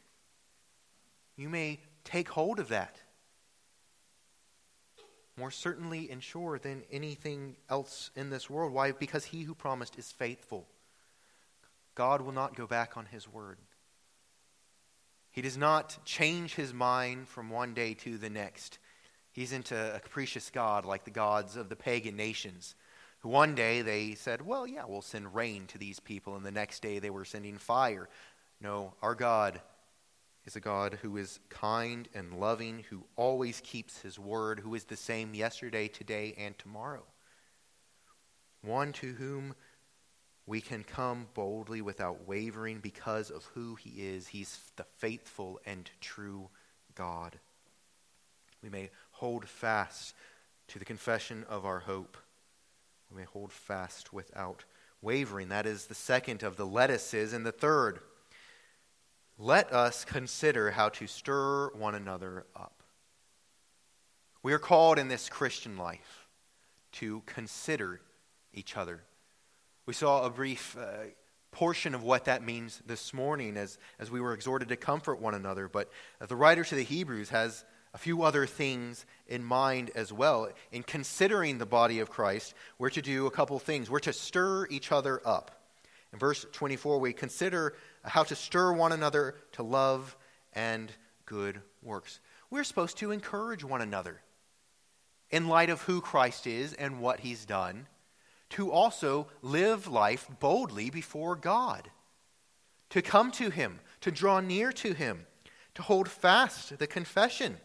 You 1.34 1.48
may 1.48 1.80
take 2.04 2.28
hold 2.28 2.60
of 2.60 2.68
that 2.68 3.00
more 5.38 5.50
certainly 5.50 6.10
and 6.10 6.22
sure 6.22 6.58
than 6.58 6.82
anything 6.90 7.56
else 7.70 8.10
in 8.16 8.30
this 8.30 8.50
world. 8.50 8.72
Why? 8.72 8.92
Because 8.92 9.24
he 9.24 9.42
who 9.42 9.54
promised 9.54 9.98
is 9.98 10.10
faithful. 10.10 10.66
God 11.94 12.20
will 12.22 12.32
not 12.32 12.56
go 12.56 12.66
back 12.66 12.96
on 12.96 13.06
his 13.06 13.32
word. 13.32 13.58
He 15.30 15.42
does 15.42 15.56
not 15.56 16.04
change 16.04 16.54
his 16.54 16.74
mind 16.74 17.28
from 17.28 17.50
one 17.50 17.74
day 17.74 17.94
to 17.94 18.18
the 18.18 18.30
next. 18.30 18.78
He's 19.30 19.52
into 19.52 19.94
a 19.94 20.00
capricious 20.00 20.50
God 20.50 20.84
like 20.84 21.04
the 21.04 21.10
gods 21.10 21.56
of 21.56 21.68
the 21.68 21.76
pagan 21.76 22.16
nations. 22.16 22.74
Who 23.20 23.28
one 23.28 23.54
day 23.54 23.82
they 23.82 24.14
said, 24.14 24.44
Well, 24.44 24.66
yeah, 24.66 24.84
we'll 24.86 25.02
send 25.02 25.34
rain 25.34 25.66
to 25.68 25.78
these 25.78 26.00
people, 26.00 26.36
and 26.36 26.44
the 26.44 26.50
next 26.50 26.82
day 26.82 26.98
they 26.98 27.10
were 27.10 27.24
sending 27.24 27.58
fire. 27.58 28.08
No, 28.60 28.94
our 29.02 29.14
God 29.14 29.60
is 30.48 30.56
a 30.56 30.60
God 30.60 30.98
who 31.02 31.18
is 31.18 31.40
kind 31.50 32.08
and 32.14 32.40
loving, 32.40 32.82
who 32.88 33.04
always 33.16 33.60
keeps 33.60 34.00
his 34.00 34.18
word, 34.18 34.58
who 34.58 34.74
is 34.74 34.84
the 34.84 34.96
same 34.96 35.34
yesterday, 35.34 35.88
today, 35.88 36.34
and 36.38 36.56
tomorrow. 36.56 37.02
One 38.62 38.94
to 38.94 39.12
whom 39.12 39.54
we 40.46 40.62
can 40.62 40.84
come 40.84 41.26
boldly 41.34 41.82
without 41.82 42.26
wavering 42.26 42.78
because 42.78 43.28
of 43.28 43.44
who 43.52 43.74
he 43.74 43.90
is. 43.90 44.28
He's 44.28 44.58
the 44.76 44.86
faithful 44.96 45.60
and 45.66 45.90
true 46.00 46.48
God. 46.94 47.38
We 48.62 48.70
may 48.70 48.88
hold 49.10 49.46
fast 49.46 50.14
to 50.68 50.78
the 50.78 50.86
confession 50.86 51.44
of 51.50 51.66
our 51.66 51.80
hope. 51.80 52.16
We 53.10 53.18
may 53.18 53.26
hold 53.26 53.52
fast 53.52 54.14
without 54.14 54.64
wavering. 55.02 55.50
That 55.50 55.66
is 55.66 55.84
the 55.84 55.94
second 55.94 56.42
of 56.42 56.56
the 56.56 56.66
lettuces. 56.66 57.34
And 57.34 57.44
the 57.44 57.52
third, 57.52 58.00
let 59.38 59.72
us 59.72 60.04
consider 60.04 60.72
how 60.72 60.88
to 60.88 61.06
stir 61.06 61.70
one 61.74 61.94
another 61.94 62.44
up. 62.56 62.82
We 64.42 64.52
are 64.52 64.58
called 64.58 64.98
in 64.98 65.08
this 65.08 65.28
Christian 65.28 65.76
life 65.76 66.28
to 66.92 67.22
consider 67.26 68.00
each 68.52 68.76
other. 68.76 69.02
We 69.86 69.94
saw 69.94 70.24
a 70.24 70.30
brief 70.30 70.76
uh, 70.76 71.10
portion 71.52 71.94
of 71.94 72.02
what 72.02 72.24
that 72.24 72.44
means 72.44 72.82
this 72.84 73.14
morning 73.14 73.56
as, 73.56 73.78
as 73.98 74.10
we 74.10 74.20
were 74.20 74.34
exhorted 74.34 74.68
to 74.68 74.76
comfort 74.76 75.20
one 75.20 75.34
another, 75.34 75.68
but 75.68 75.90
the 76.26 76.36
writer 76.36 76.64
to 76.64 76.74
the 76.74 76.82
Hebrews 76.82 77.30
has 77.30 77.64
a 77.94 77.98
few 77.98 78.22
other 78.22 78.46
things 78.46 79.06
in 79.26 79.42
mind 79.42 79.90
as 79.94 80.12
well. 80.12 80.48
In 80.72 80.82
considering 80.82 81.58
the 81.58 81.66
body 81.66 82.00
of 82.00 82.10
Christ, 82.10 82.54
we're 82.78 82.90
to 82.90 83.02
do 83.02 83.26
a 83.26 83.30
couple 83.30 83.58
things. 83.58 83.88
We're 83.88 83.98
to 84.00 84.12
stir 84.12 84.66
each 84.68 84.92
other 84.92 85.20
up. 85.24 85.57
In 86.12 86.18
verse 86.18 86.46
24, 86.52 86.98
we 86.98 87.12
consider 87.12 87.74
how 88.02 88.22
to 88.24 88.34
stir 88.34 88.72
one 88.72 88.92
another 88.92 89.34
to 89.52 89.62
love 89.62 90.16
and 90.52 90.90
good 91.26 91.60
works. 91.82 92.20
We're 92.50 92.64
supposed 92.64 92.96
to 92.98 93.10
encourage 93.10 93.62
one 93.62 93.82
another 93.82 94.22
in 95.30 95.48
light 95.48 95.68
of 95.68 95.82
who 95.82 96.00
Christ 96.00 96.46
is 96.46 96.72
and 96.72 97.00
what 97.00 97.20
he's 97.20 97.44
done, 97.44 97.86
to 98.50 98.70
also 98.70 99.26
live 99.42 99.86
life 99.86 100.26
boldly 100.40 100.88
before 100.88 101.36
God, 101.36 101.90
to 102.88 103.02
come 103.02 103.30
to 103.32 103.50
him, 103.50 103.80
to 104.00 104.10
draw 104.10 104.40
near 104.40 104.72
to 104.72 104.94
him, 104.94 105.26
to 105.74 105.82
hold 105.82 106.08
fast 106.08 106.78
the 106.78 106.86
confession. 106.86 107.58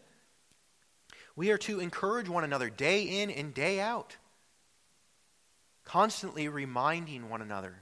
We 1.34 1.50
are 1.50 1.58
to 1.58 1.80
encourage 1.80 2.28
one 2.28 2.44
another 2.44 2.68
day 2.68 3.22
in 3.22 3.30
and 3.30 3.54
day 3.54 3.80
out. 3.80 4.16
constantly 5.84 6.48
reminding 6.48 7.28
one 7.28 7.42
another 7.42 7.74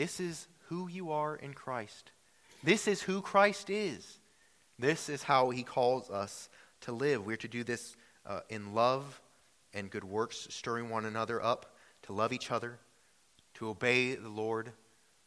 this 0.00 0.18
is 0.18 0.48
who 0.68 0.88
you 0.88 1.10
are 1.10 1.36
in 1.36 1.52
Christ. 1.52 2.12
This 2.64 2.88
is 2.88 3.02
who 3.02 3.20
Christ 3.20 3.68
is. 3.68 4.18
This 4.78 5.10
is 5.10 5.22
how 5.22 5.50
he 5.50 5.62
calls 5.62 6.08
us 6.08 6.48
to 6.80 6.92
live. 6.92 7.26
We're 7.26 7.36
to 7.36 7.48
do 7.48 7.64
this 7.64 7.94
uh, 8.24 8.40
in 8.48 8.72
love 8.72 9.20
and 9.74 9.90
good 9.90 10.04
works, 10.04 10.46
stirring 10.48 10.88
one 10.88 11.04
another 11.04 11.42
up 11.44 11.76
to 12.04 12.14
love 12.14 12.32
each 12.32 12.50
other, 12.50 12.78
to 13.56 13.68
obey 13.68 14.14
the 14.14 14.30
Lord, 14.30 14.72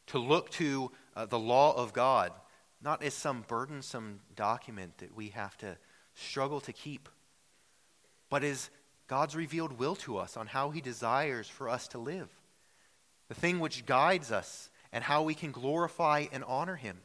to 0.07 0.17
look 0.17 0.49
to 0.53 0.89
uh, 1.15 1.27
the 1.27 1.37
law 1.37 1.77
of 1.77 1.93
God, 1.93 2.31
not 2.81 3.03
as 3.03 3.13
some 3.13 3.45
burdensome 3.47 4.21
document 4.35 4.97
that 4.97 5.15
we 5.15 5.27
have 5.27 5.55
to 5.59 5.77
struggle 6.15 6.61
to 6.61 6.73
keep, 6.73 7.09
but 8.27 8.43
as 8.43 8.71
God's 9.05 9.35
revealed 9.35 9.77
will 9.77 9.95
to 9.97 10.17
us 10.17 10.35
on 10.35 10.47
how 10.47 10.71
He 10.71 10.81
desires 10.81 11.47
for 11.47 11.69
us 11.69 11.87
to 11.89 11.99
live, 11.99 12.31
the 13.33 13.39
thing 13.39 13.59
which 13.59 13.87
guides 13.87 14.31
us 14.31 14.69
and 14.91 15.03
how 15.03 15.23
we 15.23 15.33
can 15.33 15.51
glorify 15.51 16.25
and 16.31 16.43
honor 16.43 16.75
Him, 16.75 16.99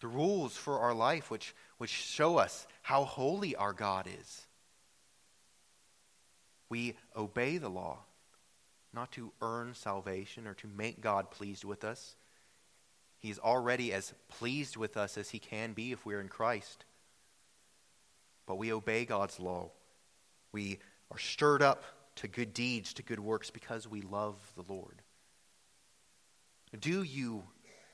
the 0.00 0.06
rules 0.06 0.54
for 0.54 0.80
our 0.80 0.92
life 0.92 1.30
which, 1.30 1.54
which 1.78 1.90
show 1.90 2.36
us 2.36 2.66
how 2.82 3.04
holy 3.04 3.56
our 3.56 3.72
God 3.72 4.06
is. 4.06 4.46
We 6.68 6.94
obey 7.16 7.56
the 7.56 7.70
law, 7.70 8.00
not 8.92 9.10
to 9.12 9.32
earn 9.40 9.74
salvation 9.74 10.46
or 10.46 10.52
to 10.54 10.66
make 10.66 11.00
God 11.00 11.30
pleased 11.30 11.64
with 11.64 11.84
us. 11.84 12.14
He's 13.16 13.38
already 13.38 13.94
as 13.94 14.12
pleased 14.28 14.76
with 14.76 14.98
us 14.98 15.16
as 15.16 15.30
he 15.30 15.38
can 15.38 15.72
be 15.72 15.92
if 15.92 16.04
we're 16.04 16.20
in 16.20 16.28
Christ. 16.28 16.84
But 18.46 18.58
we 18.58 18.74
obey 18.74 19.06
God's 19.06 19.40
law. 19.40 19.70
We 20.52 20.80
are 21.10 21.18
stirred 21.18 21.62
up 21.62 21.82
to 22.18 22.28
good 22.28 22.54
deeds, 22.54 22.92
to 22.94 23.02
good 23.02 23.20
works, 23.20 23.50
because 23.50 23.88
we 23.88 24.02
love 24.02 24.36
the 24.56 24.72
Lord. 24.72 25.02
Do 26.78 27.02
you 27.02 27.44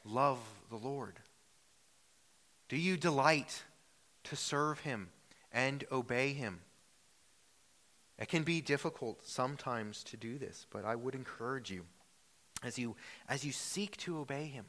love 0.04 0.38
the 0.70 0.76
Lord? 0.76 1.20
Do 2.68 2.76
you 2.76 2.96
delight 2.96 3.64
to 4.24 4.36
serve 4.36 4.80
him 4.80 5.08
and 5.52 5.84
obey 5.92 6.32
him? 6.32 6.60
It 8.18 8.28
can 8.28 8.42
be 8.42 8.60
difficult 8.60 9.26
sometimes 9.26 10.02
to 10.04 10.16
do 10.16 10.38
this, 10.38 10.66
but 10.70 10.84
I 10.84 10.94
would 10.94 11.14
encourage 11.14 11.70
you 11.70 11.84
as 12.62 12.78
you 12.78 12.96
as 13.28 13.44
you 13.44 13.52
seek 13.52 13.96
to 13.98 14.18
obey 14.18 14.46
him, 14.46 14.64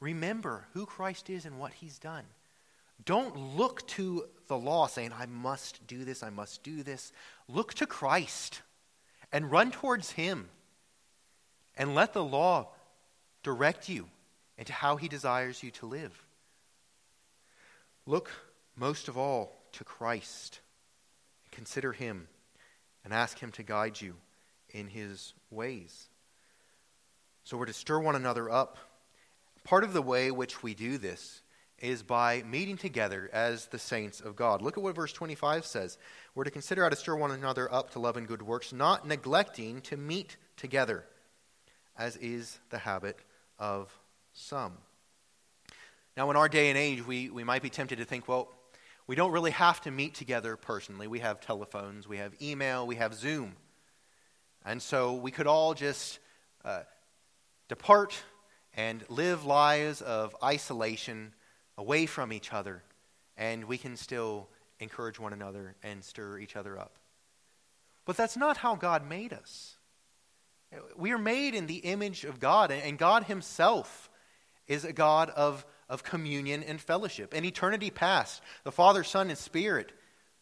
remember 0.00 0.66
who 0.72 0.86
Christ 0.86 1.28
is 1.28 1.44
and 1.44 1.58
what 1.58 1.74
he's 1.74 1.98
done. 1.98 2.24
Don't 3.04 3.56
look 3.56 3.86
to 3.88 4.24
the 4.46 4.56
law 4.56 4.86
saying, 4.86 5.12
I 5.18 5.26
must 5.26 5.86
do 5.86 6.04
this, 6.04 6.22
I 6.22 6.30
must 6.30 6.62
do 6.62 6.82
this. 6.82 7.12
Look 7.48 7.74
to 7.74 7.86
Christ 7.86 8.62
and 9.32 9.50
run 9.50 9.70
towards 9.70 10.12
him 10.12 10.48
and 11.76 11.94
let 11.94 12.12
the 12.12 12.24
law 12.24 12.68
direct 13.42 13.88
you 13.88 14.08
into 14.58 14.72
how 14.72 14.96
he 14.96 15.08
desires 15.08 15.62
you 15.62 15.70
to 15.72 15.86
live. 15.86 16.24
Look 18.06 18.30
most 18.76 19.08
of 19.08 19.16
all 19.16 19.56
to 19.72 19.84
Christ. 19.84 20.60
Consider 21.50 21.92
him 21.92 22.28
and 23.04 23.12
ask 23.12 23.38
Him 23.38 23.50
to 23.52 23.62
guide 23.62 24.00
you 24.00 24.14
in 24.70 24.88
His 24.88 25.34
ways. 25.50 26.08
So 27.44 27.56
we're 27.56 27.66
to 27.66 27.72
stir 27.72 27.98
one 27.98 28.16
another 28.16 28.50
up. 28.50 28.78
Part 29.64 29.84
of 29.84 29.92
the 29.92 30.02
way 30.02 30.30
which 30.30 30.62
we 30.62 30.74
do 30.74 30.98
this 30.98 31.42
is 31.82 32.02
by 32.04 32.44
meeting 32.44 32.76
together 32.76 33.28
as 33.32 33.66
the 33.66 33.78
saints 33.78 34.20
of 34.20 34.36
God. 34.36 34.62
Look 34.62 34.78
at 34.78 34.82
what 34.82 34.94
verse 34.94 35.12
25 35.12 35.66
says. 35.66 35.98
We're 36.34 36.44
to 36.44 36.50
consider 36.50 36.84
how 36.84 36.88
to 36.88 36.96
stir 36.96 37.16
one 37.16 37.32
another 37.32 37.72
up 37.72 37.90
to 37.90 37.98
love 37.98 38.16
and 38.16 38.26
good 38.26 38.40
works, 38.40 38.72
not 38.72 39.06
neglecting 39.06 39.80
to 39.82 39.96
meet 39.96 40.36
together, 40.56 41.04
as 41.98 42.16
is 42.16 42.60
the 42.70 42.78
habit 42.78 43.18
of 43.58 43.92
some. 44.32 44.74
Now, 46.16 46.30
in 46.30 46.36
our 46.36 46.48
day 46.48 46.68
and 46.68 46.78
age, 46.78 47.04
we, 47.04 47.30
we 47.30 47.42
might 47.42 47.62
be 47.62 47.70
tempted 47.70 47.98
to 47.98 48.04
think, 48.04 48.28
well, 48.28 48.48
we 49.08 49.16
don't 49.16 49.32
really 49.32 49.50
have 49.50 49.80
to 49.80 49.90
meet 49.90 50.14
together 50.14 50.56
personally. 50.56 51.08
We 51.08 51.18
have 51.18 51.40
telephones, 51.40 52.06
we 52.06 52.18
have 52.18 52.32
email, 52.40 52.86
we 52.86 52.94
have 52.96 53.12
Zoom. 53.12 53.56
And 54.64 54.80
so 54.80 55.14
we 55.14 55.32
could 55.32 55.48
all 55.48 55.74
just 55.74 56.20
uh, 56.64 56.82
depart 57.68 58.14
and 58.74 59.04
live 59.08 59.44
lives 59.44 60.00
of 60.00 60.36
isolation 60.44 61.34
away 61.78 62.06
from 62.06 62.32
each 62.32 62.52
other, 62.52 62.82
and 63.36 63.64
we 63.64 63.78
can 63.78 63.96
still 63.96 64.48
encourage 64.80 65.18
one 65.18 65.32
another 65.32 65.74
and 65.82 66.02
stir 66.04 66.38
each 66.38 66.56
other 66.56 66.78
up. 66.78 66.98
But 68.04 68.16
that's 68.16 68.36
not 68.36 68.56
how 68.56 68.74
God 68.74 69.08
made 69.08 69.32
us. 69.32 69.76
We 70.96 71.12
are 71.12 71.18
made 71.18 71.54
in 71.54 71.66
the 71.66 71.76
image 71.76 72.24
of 72.24 72.40
God, 72.40 72.70
and 72.70 72.98
God 72.98 73.24
Himself 73.24 74.10
is 74.66 74.84
a 74.84 74.92
God 74.92 75.30
of 75.30 75.64
of 75.92 76.02
communion 76.02 76.62
and 76.62 76.80
fellowship. 76.80 77.34
In 77.34 77.44
eternity 77.44 77.90
past, 77.90 78.40
the 78.64 78.72
Father, 78.72 79.04
Son, 79.04 79.28
and 79.28 79.36
Spirit 79.36 79.92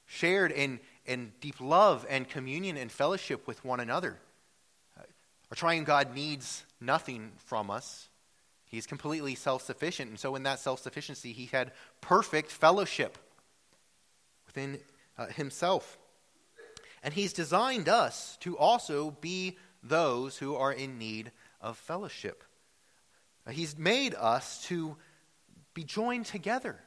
shared 0.07 0.53
in, 0.53 0.79
in 1.07 1.33
deep 1.41 1.61
love 1.61 2.07
and 2.09 2.29
communion 2.29 2.77
and 2.77 2.91
fellowship 2.91 3.49
with 3.49 3.65
one 3.65 3.81
another. 3.81 4.17
Our 4.97 5.57
triune 5.57 5.83
God 5.83 6.15
needs 6.15 6.65
nothing 6.81 7.33
from 7.47 7.69
us. 7.69 8.09
He's 8.71 8.87
completely 8.87 9.35
self 9.35 9.63
sufficient. 9.65 10.11
And 10.11 10.19
so, 10.19 10.37
in 10.37 10.45
that 10.45 10.61
self 10.61 10.81
sufficiency, 10.81 11.33
he 11.33 11.47
had 11.47 11.73
perfect 12.01 12.53
fellowship 12.53 13.19
within 14.47 14.79
uh, 15.19 15.27
himself. 15.27 15.99
And 17.03 17.13
he's 17.13 17.33
designed 17.33 17.89
us 17.89 18.37
to 18.41 18.57
also 18.57 19.11
be 19.11 19.59
those 19.83 20.39
who 20.39 20.55
are 20.55 20.73
in 20.73 20.99
need 20.99 21.33
of 21.61 21.77
fellowship. 21.77 22.45
He's 23.51 23.77
made 23.77 24.15
us 24.15 24.65
to 24.67 24.97
be 25.75 25.83
joined 25.83 26.27
together 26.27 26.79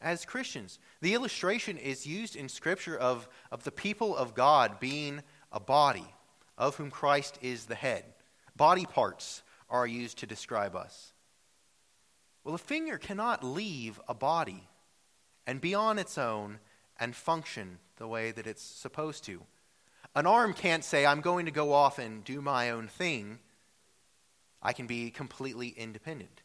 as 0.00 0.24
Christians. 0.24 0.78
The 1.00 1.14
illustration 1.14 1.78
is 1.78 2.06
used 2.06 2.36
in 2.36 2.48
Scripture 2.48 2.96
of, 2.96 3.28
of 3.50 3.64
the 3.64 3.72
people 3.72 4.16
of 4.16 4.34
God 4.34 4.78
being 4.78 5.22
a 5.50 5.58
body, 5.58 6.06
of 6.56 6.76
whom 6.76 6.90
Christ 6.90 7.38
is 7.42 7.64
the 7.64 7.74
head. 7.74 8.04
Body 8.54 8.84
parts 8.84 9.42
are 9.68 9.86
used 9.86 10.18
to 10.18 10.26
describe 10.26 10.76
us. 10.76 11.12
Well, 12.44 12.54
a 12.54 12.58
finger 12.58 12.98
cannot 12.98 13.42
leave 13.42 14.00
a 14.06 14.14
body 14.14 14.68
and 15.46 15.60
be 15.60 15.74
on 15.74 15.98
its 15.98 16.18
own 16.18 16.58
and 16.98 17.16
function 17.16 17.78
the 17.96 18.06
way 18.06 18.30
that 18.32 18.46
it's 18.46 18.62
supposed 18.62 19.24
to. 19.24 19.42
An 20.14 20.26
arm 20.26 20.54
can't 20.54 20.84
say, 20.84 21.06
I'm 21.06 21.20
going 21.20 21.46
to 21.46 21.50
go 21.50 21.72
off 21.72 21.98
and 21.98 22.22
do 22.22 22.40
my 22.40 22.70
own 22.70 22.86
thing. 22.86 23.38
I 24.62 24.72
can 24.72 24.86
be 24.86 25.10
completely 25.10 25.68
independent. 25.68 26.42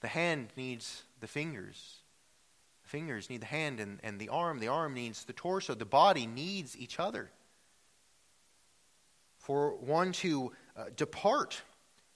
The 0.00 0.08
hand 0.08 0.48
needs 0.56 1.02
the 1.20 1.26
fingers. 1.26 1.96
The 2.82 2.88
fingers 2.88 3.28
need 3.28 3.42
the 3.42 3.46
hand 3.46 3.80
and, 3.80 3.98
and 4.02 4.18
the 4.18 4.28
arm. 4.28 4.58
The 4.58 4.68
arm 4.68 4.94
needs 4.94 5.24
the 5.24 5.32
torso. 5.32 5.74
The 5.74 5.84
body 5.84 6.26
needs 6.26 6.76
each 6.78 7.00
other. 7.00 7.30
For 9.38 9.74
one 9.76 10.12
to 10.12 10.52
uh, 10.76 10.84
depart 10.96 11.62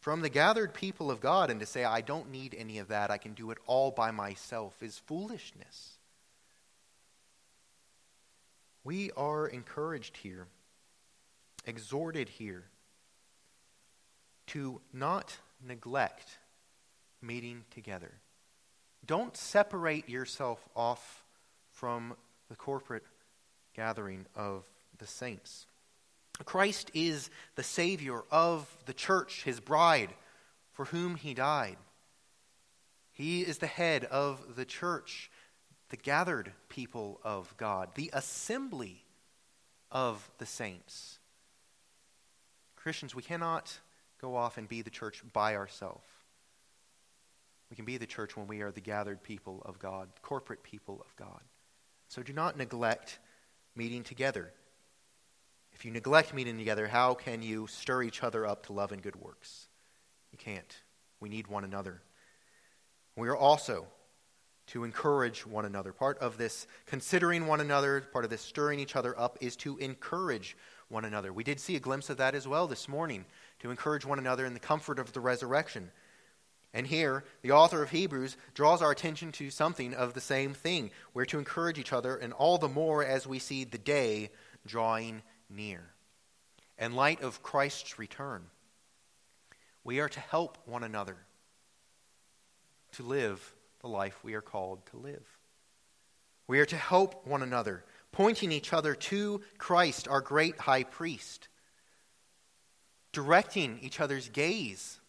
from 0.04 0.20
the 0.20 0.28
gathered 0.28 0.74
people 0.74 1.10
of 1.10 1.18
God 1.18 1.48
and 1.48 1.60
to 1.60 1.64
say, 1.64 1.82
I 1.82 2.02
don't 2.02 2.30
need 2.30 2.54
any 2.58 2.76
of 2.76 2.88
that, 2.88 3.10
I 3.10 3.16
can 3.16 3.32
do 3.32 3.50
it 3.50 3.56
all 3.66 3.90
by 3.90 4.10
myself, 4.10 4.82
is 4.82 4.98
foolishness. 4.98 5.96
We 8.84 9.12
are 9.16 9.46
encouraged 9.46 10.18
here, 10.18 10.46
exhorted 11.64 12.28
here, 12.28 12.64
to 14.48 14.82
not 14.92 15.38
neglect 15.66 16.36
meeting 17.22 17.64
together. 17.70 18.12
Don't 19.06 19.34
separate 19.34 20.06
yourself 20.06 20.68
off 20.76 21.24
from 21.72 22.14
the 22.50 22.56
corporate 22.56 23.06
gathering 23.74 24.26
of 24.36 24.64
the 24.98 25.06
saints. 25.06 25.64
Christ 26.44 26.90
is 26.94 27.30
the 27.54 27.62
Savior 27.62 28.22
of 28.30 28.66
the 28.86 28.92
church, 28.92 29.44
his 29.44 29.60
bride, 29.60 30.10
for 30.72 30.86
whom 30.86 31.14
he 31.14 31.34
died. 31.34 31.76
He 33.12 33.42
is 33.42 33.58
the 33.58 33.68
head 33.68 34.04
of 34.04 34.56
the 34.56 34.64
church, 34.64 35.30
the 35.90 35.96
gathered 35.96 36.52
people 36.68 37.20
of 37.22 37.54
God, 37.56 37.90
the 37.94 38.10
assembly 38.12 39.04
of 39.92 40.28
the 40.38 40.46
saints. 40.46 41.20
Christians, 42.74 43.14
we 43.14 43.22
cannot 43.22 43.78
go 44.20 44.34
off 44.34 44.58
and 44.58 44.68
be 44.68 44.82
the 44.82 44.90
church 44.90 45.22
by 45.32 45.54
ourselves. 45.54 46.04
We 47.70 47.76
can 47.76 47.84
be 47.84 47.96
the 47.96 48.06
church 48.06 48.36
when 48.36 48.48
we 48.48 48.60
are 48.60 48.72
the 48.72 48.80
gathered 48.80 49.22
people 49.22 49.62
of 49.64 49.78
God, 49.78 50.08
corporate 50.22 50.62
people 50.62 51.00
of 51.04 51.14
God. 51.16 51.40
So 52.08 52.22
do 52.22 52.32
not 52.32 52.56
neglect 52.58 53.20
meeting 53.76 54.02
together. 54.02 54.52
If 55.74 55.84
you 55.84 55.90
neglect 55.90 56.32
meeting 56.32 56.56
together, 56.56 56.86
how 56.86 57.14
can 57.14 57.42
you 57.42 57.66
stir 57.66 58.04
each 58.04 58.22
other 58.22 58.46
up 58.46 58.66
to 58.66 58.72
love 58.72 58.92
and 58.92 59.02
good 59.02 59.16
works? 59.16 59.68
You 60.32 60.38
can't. 60.38 60.76
We 61.20 61.28
need 61.28 61.48
one 61.48 61.64
another. 61.64 62.00
We 63.16 63.28
are 63.28 63.36
also 63.36 63.86
to 64.68 64.84
encourage 64.84 65.46
one 65.46 65.64
another. 65.64 65.92
Part 65.92 66.18
of 66.18 66.38
this 66.38 66.66
considering 66.86 67.46
one 67.46 67.60
another, 67.60 68.00
part 68.12 68.24
of 68.24 68.30
this 68.30 68.40
stirring 68.40 68.80
each 68.80 68.96
other 68.96 69.18
up, 69.18 69.36
is 69.40 69.56
to 69.56 69.76
encourage 69.78 70.56
one 70.88 71.04
another. 71.04 71.32
We 71.32 71.44
did 71.44 71.60
see 71.60 71.76
a 71.76 71.80
glimpse 71.80 72.08
of 72.08 72.16
that 72.18 72.34
as 72.34 72.48
well 72.48 72.66
this 72.66 72.88
morning, 72.88 73.24
to 73.60 73.70
encourage 73.70 74.06
one 74.06 74.18
another 74.18 74.46
in 74.46 74.54
the 74.54 74.60
comfort 74.60 74.98
of 74.98 75.12
the 75.12 75.20
resurrection. 75.20 75.90
And 76.72 76.86
here, 76.86 77.24
the 77.42 77.52
author 77.52 77.82
of 77.82 77.90
Hebrews 77.90 78.36
draws 78.54 78.82
our 78.82 78.90
attention 78.90 79.32
to 79.32 79.50
something 79.50 79.94
of 79.94 80.14
the 80.14 80.20
same 80.20 80.54
thing. 80.54 80.90
We're 81.12 81.24
to 81.26 81.38
encourage 81.38 81.78
each 81.78 81.92
other, 81.92 82.16
and 82.16 82.32
all 82.32 82.58
the 82.58 82.68
more 82.68 83.04
as 83.04 83.26
we 83.26 83.38
see 83.38 83.64
the 83.64 83.78
day 83.78 84.30
drawing 84.66 85.22
near. 85.54 85.92
In 86.78 86.94
light 86.94 87.22
of 87.22 87.42
Christ's 87.42 87.98
return, 87.98 88.44
we 89.84 90.00
are 90.00 90.08
to 90.08 90.20
help 90.20 90.58
one 90.66 90.82
another 90.82 91.16
to 92.92 93.02
live 93.02 93.54
the 93.80 93.88
life 93.88 94.18
we 94.22 94.34
are 94.34 94.40
called 94.40 94.84
to 94.86 94.96
live. 94.96 95.26
We 96.46 96.60
are 96.60 96.66
to 96.66 96.76
help 96.76 97.26
one 97.26 97.42
another, 97.42 97.84
pointing 98.12 98.52
each 98.52 98.72
other 98.72 98.94
to 98.94 99.40
Christ, 99.58 100.08
our 100.08 100.20
great 100.20 100.58
high 100.58 100.84
priest, 100.84 101.48
directing 103.12 103.78
each 103.82 104.00
other's 104.00 104.28
gaze 104.28 105.00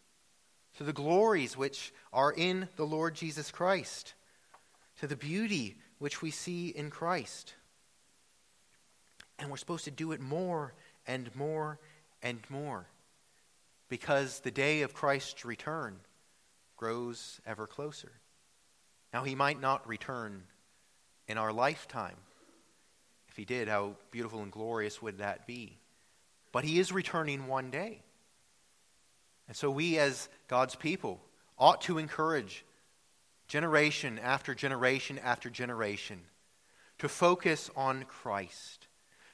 to 0.78 0.84
the 0.84 0.94
glories 0.94 1.58
which 1.58 1.94
are 2.12 2.32
in 2.32 2.68
the 2.76 2.86
Lord 2.86 3.16
Jesus 3.16 3.52
Christ, 3.52 4.14
to 5.00 5.08
the 5.08 5.16
beauty 5.16 5.78
which 6.00 6.22
we 6.22 6.32
see 6.32 6.70
in 6.70 6.90
Christ. 6.90 7.54
And 9.40 9.50
we're 9.50 9.58
supposed 9.58 9.86
to 9.86 9.92
do 9.92 10.12
it 10.12 10.22
more 10.22 10.74
and 11.08 11.34
more 11.36 11.80
and 12.22 12.40
more 12.50 12.88
because 13.90 14.40
the 14.40 14.52
day 14.52 14.82
of 14.82 14.94
Christ's 14.94 15.46
return 15.46 15.98
grows 16.78 17.40
ever 17.46 17.68
closer. 17.68 18.12
Now, 19.14 19.24
he 19.24 19.36
might 19.36 19.62
not 19.62 19.88
return 19.88 20.44
in 21.28 21.38
our 21.38 21.54
lifetime. 21.54 22.18
If 23.30 23.38
he 23.38 23.46
did, 23.46 23.68
how 23.68 23.96
beautiful 24.12 24.42
and 24.42 24.52
glorious 24.52 25.02
would 25.02 25.20
that 25.20 25.48
be? 25.48 25.78
But 26.52 26.64
he 26.64 26.80
is 26.80 26.92
returning 26.92 27.48
one 27.48 27.70
day. 27.70 28.02
And 29.48 29.56
so 29.56 29.70
we, 29.70 29.98
as 29.98 30.30
God's 30.48 30.76
people, 30.76 31.22
ought 31.58 31.82
to 31.82 31.98
encourage 31.98 32.66
generation 33.48 34.20
after 34.20 34.56
generation 34.56 35.20
after 35.20 35.50
generation 35.50 36.22
to 36.98 37.10
focus 37.10 37.70
on 37.76 38.04
Christ, 38.04 38.85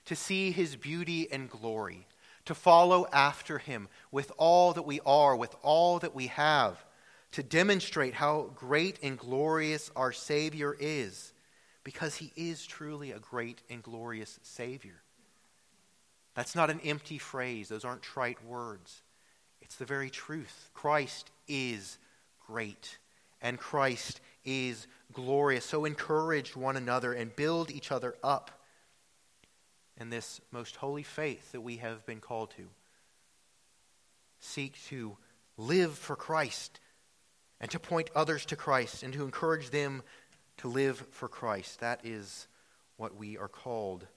to 0.05 0.15
see 0.15 0.51
his 0.51 0.75
beauty 0.75 1.31
and 1.31 1.49
glory, 1.49 2.07
to 2.45 2.55
follow 2.55 3.07
after 3.13 3.57
him 3.57 3.87
with 4.11 4.31
all 4.37 4.73
that 4.73 4.81
we 4.83 4.99
are, 5.05 5.35
with 5.35 5.55
all 5.61 5.99
that 5.99 6.15
we 6.15 6.27
have 6.27 6.83
to 7.31 7.43
demonstrate 7.43 8.13
how 8.13 8.51
great 8.55 8.99
and 9.01 9.17
glorious 9.17 9.89
our 9.95 10.11
Savior 10.11 10.75
is, 10.79 11.33
because 11.83 12.15
he 12.15 12.31
is 12.35 12.65
truly 12.65 13.11
a 13.11 13.19
great 13.19 13.61
and 13.69 13.81
glorious 13.81 14.39
Savior. 14.43 15.01
That's 16.35 16.55
not 16.55 16.69
an 16.69 16.81
empty 16.81 17.17
phrase, 17.17 17.69
those 17.69 17.85
aren't 17.85 18.01
trite 18.01 18.43
words. 18.45 19.01
It's 19.61 19.75
the 19.75 19.85
very 19.85 20.09
truth. 20.09 20.69
Christ 20.73 21.31
is 21.47 21.97
great, 22.45 22.97
and 23.41 23.57
Christ 23.57 24.19
is 24.43 24.87
glorious. 25.13 25.65
So 25.65 25.85
encourage 25.85 26.55
one 26.55 26.77
another 26.77 27.13
and 27.13 27.35
build 27.35 27.71
each 27.71 27.91
other 27.91 28.15
up 28.23 28.60
in 30.01 30.09
this 30.09 30.41
most 30.51 30.75
holy 30.77 31.03
faith 31.03 31.51
that 31.51 31.61
we 31.61 31.77
have 31.77 32.05
been 32.07 32.19
called 32.19 32.49
to. 32.57 32.63
Seek 34.39 34.75
to 34.87 35.15
live 35.57 35.95
for 35.95 36.15
Christ 36.15 36.79
and 37.61 37.69
to 37.69 37.79
point 37.79 38.09
others 38.15 38.43
to 38.47 38.55
Christ 38.55 39.03
and 39.03 39.13
to 39.13 39.23
encourage 39.23 39.69
them 39.69 40.01
to 40.57 40.67
live 40.67 41.05
for 41.11 41.27
Christ. 41.27 41.79
That 41.79 42.01
is 42.03 42.47
what 42.97 43.15
we 43.15 43.37
are 43.37 43.47
called 43.47 44.07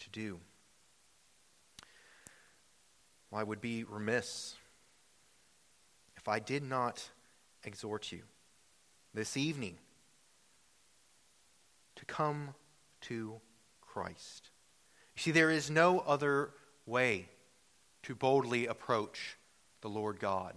to 0.00 0.10
do. 0.10 0.38
Well, 3.30 3.40
I 3.40 3.44
would 3.44 3.62
be 3.62 3.84
remiss 3.84 4.54
if 6.18 6.28
I 6.28 6.38
did 6.40 6.62
not 6.62 7.08
exhort 7.64 8.12
you 8.12 8.20
this 9.14 9.38
evening 9.38 9.78
to 11.96 12.04
come 12.04 12.50
to 13.02 13.40
Christ. 13.80 14.51
See, 15.16 15.30
there 15.30 15.50
is 15.50 15.70
no 15.70 16.00
other 16.00 16.50
way 16.86 17.28
to 18.04 18.14
boldly 18.14 18.66
approach 18.66 19.36
the 19.80 19.88
Lord 19.88 20.18
God 20.18 20.54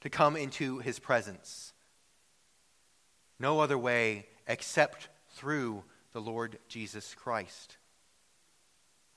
to 0.00 0.10
come 0.10 0.36
into 0.36 0.78
his 0.78 0.98
presence. 0.98 1.72
No 3.38 3.60
other 3.60 3.78
way 3.78 4.26
except 4.46 5.08
through 5.30 5.84
the 6.12 6.20
Lord 6.20 6.58
Jesus 6.68 7.14
Christ. 7.14 7.76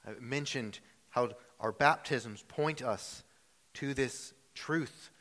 I 0.08 0.12
mentioned 0.20 0.80
how 1.10 1.30
our 1.60 1.72
baptisms 1.72 2.44
point 2.48 2.82
us 2.82 3.24
to 3.76 3.94
this 3.94 4.34
truth, 4.56 5.12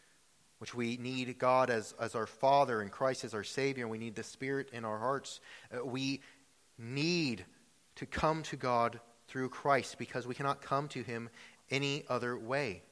which 0.58 0.74
we 0.74 0.96
need 0.96 1.38
God 1.38 1.70
as, 1.70 1.94
as 2.00 2.14
our 2.14 2.26
Father 2.26 2.80
and 2.80 2.90
Christ 2.90 3.24
as 3.24 3.34
our 3.34 3.44
Savior, 3.44 3.86
we 3.86 3.98
need 3.98 4.14
the 4.14 4.22
Spirit 4.22 4.70
in 4.72 4.84
our 4.84 4.98
hearts. 4.98 5.40
Uh, 5.74 5.84
we 5.84 6.20
need 6.78 7.44
to 7.96 8.06
come 8.06 8.42
to 8.44 8.56
God 8.56 9.00
through 9.31 9.49
Christ 9.49 9.97
because 9.97 10.27
we 10.27 10.35
cannot 10.35 10.61
come 10.61 10.88
to 10.88 11.03
Him 11.03 11.31
any 11.71 12.05
other 12.09 12.37
way. 12.37 12.83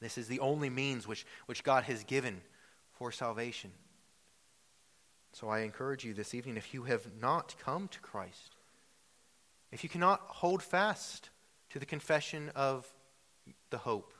This 0.00 0.16
is 0.16 0.28
the 0.28 0.40
only 0.40 0.70
means 0.70 1.06
which, 1.06 1.26
which 1.44 1.62
God 1.62 1.84
has 1.84 2.04
given 2.04 2.40
for 2.92 3.12
salvation. 3.12 3.70
So 5.32 5.48
I 5.48 5.60
encourage 5.60 6.04
you 6.04 6.14
this 6.14 6.34
evening 6.34 6.56
if 6.56 6.72
you 6.72 6.84
have 6.84 7.06
not 7.20 7.54
come 7.62 7.88
to 7.88 8.00
Christ, 8.00 8.56
if 9.70 9.84
you 9.84 9.90
cannot 9.90 10.22
hold 10.26 10.62
fast 10.62 11.28
to 11.70 11.78
the 11.78 11.84
confession 11.84 12.50
of 12.54 12.86
the 13.68 13.78
hope 13.78 14.14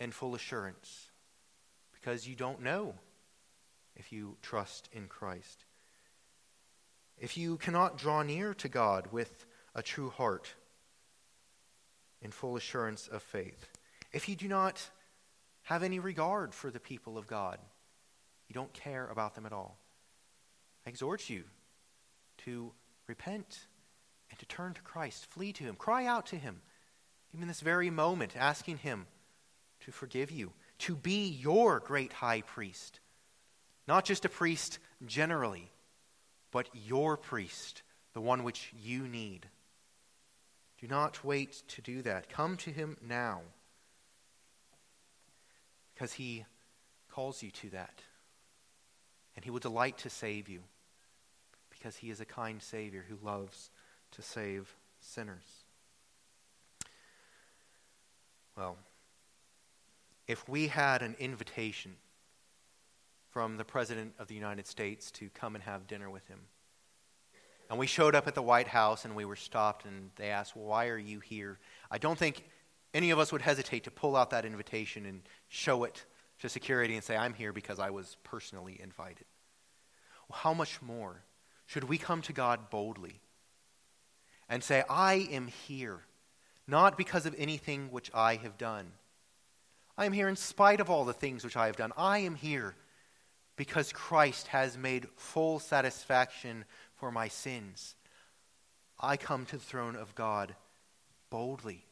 and 0.00 0.14
full 0.14 0.34
assurance, 0.34 1.10
because 1.92 2.26
you 2.26 2.34
don't 2.34 2.62
know 2.62 2.94
if 3.96 4.12
you 4.12 4.36
trust 4.40 4.88
in 4.92 5.08
Christ. 5.08 5.66
If 7.18 7.36
you 7.36 7.58
cannot 7.58 7.98
draw 7.98 8.22
near 8.22 8.54
to 8.54 8.68
God 8.68 9.08
with 9.12 9.44
a 9.78 9.82
true 9.82 10.10
heart 10.10 10.54
in 12.20 12.30
full 12.30 12.56
assurance 12.56 13.08
of 13.08 13.22
faith, 13.22 13.68
if 14.12 14.28
you 14.28 14.36
do 14.36 14.48
not 14.48 14.90
have 15.68 15.82
any 15.82 15.98
regard 15.98 16.54
for 16.54 16.70
the 16.70 16.80
people 16.80 17.18
of 17.18 17.26
God. 17.26 17.58
You 18.48 18.54
don't 18.54 18.72
care 18.72 19.06
about 19.06 19.34
them 19.34 19.44
at 19.44 19.52
all. 19.52 19.78
I 20.86 20.88
exhort 20.88 21.28
you 21.28 21.44
to 22.38 22.72
repent 23.06 23.66
and 24.30 24.38
to 24.38 24.46
turn 24.46 24.72
to 24.72 24.80
Christ. 24.80 25.26
Flee 25.26 25.52
to 25.52 25.64
Him. 25.64 25.74
Cry 25.74 26.06
out 26.06 26.24
to 26.26 26.36
Him. 26.36 26.62
Even 27.34 27.48
this 27.48 27.60
very 27.60 27.90
moment, 27.90 28.32
asking 28.34 28.78
Him 28.78 29.06
to 29.80 29.92
forgive 29.92 30.30
you, 30.30 30.52
to 30.78 30.96
be 30.96 31.28
your 31.28 31.80
great 31.80 32.14
high 32.14 32.40
priest. 32.40 33.00
Not 33.86 34.06
just 34.06 34.24
a 34.24 34.30
priest 34.30 34.78
generally, 35.04 35.70
but 36.50 36.70
your 36.72 37.18
priest, 37.18 37.82
the 38.14 38.22
one 38.22 38.42
which 38.42 38.72
you 38.82 39.06
need. 39.06 39.46
Do 40.80 40.86
not 40.86 41.24
wait 41.24 41.62
to 41.68 41.82
do 41.82 42.02
that. 42.02 42.28
Come 42.28 42.56
to 42.58 42.70
Him 42.70 42.96
now 43.06 43.42
because 45.98 46.12
he 46.12 46.44
calls 47.10 47.42
you 47.42 47.50
to 47.50 47.70
that. 47.70 48.02
And 49.34 49.44
he 49.44 49.50
will 49.50 49.58
delight 49.58 49.98
to 49.98 50.10
save 50.10 50.48
you 50.48 50.60
because 51.70 51.96
he 51.96 52.10
is 52.10 52.20
a 52.20 52.24
kind 52.24 52.62
Savior 52.62 53.04
who 53.08 53.18
loves 53.20 53.70
to 54.12 54.22
save 54.22 54.76
sinners. 55.00 55.64
Well, 58.56 58.76
if 60.28 60.48
we 60.48 60.68
had 60.68 61.02
an 61.02 61.16
invitation 61.18 61.96
from 63.30 63.56
the 63.56 63.64
President 63.64 64.14
of 64.20 64.28
the 64.28 64.34
United 64.34 64.68
States 64.68 65.10
to 65.12 65.30
come 65.30 65.56
and 65.56 65.64
have 65.64 65.88
dinner 65.88 66.10
with 66.10 66.28
him, 66.28 66.40
and 67.68 67.78
we 67.78 67.86
showed 67.86 68.14
up 68.14 68.26
at 68.26 68.34
the 68.34 68.42
White 68.42 68.68
House 68.68 69.04
and 69.04 69.14
we 69.14 69.24
were 69.24 69.36
stopped 69.36 69.84
and 69.84 70.10
they 70.16 70.30
asked, 70.30 70.56
Why 70.56 70.88
are 70.88 70.98
you 70.98 71.20
here? 71.20 71.58
I 71.90 71.98
don't 71.98 72.18
think 72.18 72.44
any 72.94 73.10
of 73.10 73.18
us 73.18 73.32
would 73.32 73.42
hesitate 73.42 73.84
to 73.84 73.90
pull 73.90 74.16
out 74.16 74.30
that 74.30 74.44
invitation 74.44 75.04
and 75.04 75.22
show 75.48 75.84
it 75.84 76.04
to 76.40 76.48
security 76.48 76.94
and 76.94 77.04
say, 77.04 77.16
I'm 77.16 77.34
here 77.34 77.52
because 77.52 77.78
I 77.78 77.90
was 77.90 78.16
personally 78.24 78.80
invited. 78.82 79.26
Well, 80.28 80.38
how 80.38 80.54
much 80.54 80.80
more 80.80 81.22
should 81.66 81.84
we 81.84 81.98
come 81.98 82.22
to 82.22 82.32
God 82.32 82.70
boldly 82.70 83.20
and 84.48 84.64
say, 84.64 84.82
I 84.88 85.28
am 85.30 85.48
here, 85.48 86.00
not 86.66 86.96
because 86.96 87.26
of 87.26 87.34
anything 87.36 87.90
which 87.90 88.10
I 88.14 88.36
have 88.36 88.56
done. 88.56 88.92
I 89.96 90.06
am 90.06 90.12
here 90.12 90.28
in 90.28 90.36
spite 90.36 90.80
of 90.80 90.88
all 90.88 91.04
the 91.04 91.12
things 91.12 91.44
which 91.44 91.56
I 91.56 91.66
have 91.66 91.76
done. 91.76 91.92
I 91.96 92.20
am 92.20 92.34
here 92.34 92.74
because 93.56 93.92
Christ 93.92 94.46
has 94.48 94.78
made 94.78 95.08
full 95.16 95.58
satisfaction 95.58 96.64
for 96.98 97.10
my 97.10 97.28
sins. 97.28 97.94
I 99.00 99.16
come 99.16 99.46
to 99.46 99.56
the 99.56 99.62
throne 99.62 99.96
of 99.96 100.14
God 100.14 100.54
boldly 101.30 101.84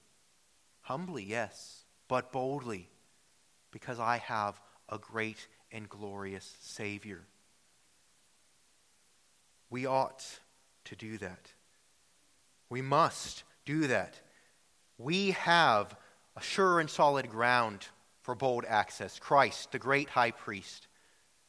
Humbly, 0.86 1.24
yes, 1.24 1.84
but 2.06 2.30
boldly, 2.30 2.88
because 3.72 3.98
I 3.98 4.18
have 4.18 4.60
a 4.88 4.98
great 4.98 5.48
and 5.72 5.88
glorious 5.88 6.54
Savior. 6.60 7.22
We 9.68 9.84
ought 9.84 10.24
to 10.84 10.94
do 10.94 11.18
that. 11.18 11.50
We 12.70 12.82
must 12.82 13.42
do 13.64 13.88
that. 13.88 14.20
We 14.96 15.32
have 15.32 15.96
a 16.36 16.40
sure 16.40 16.78
and 16.78 16.88
solid 16.88 17.30
ground 17.30 17.88
for 18.22 18.36
bold 18.36 18.64
access 18.68 19.18
Christ, 19.18 19.72
the 19.72 19.80
great 19.80 20.08
high 20.08 20.30
priest, 20.30 20.86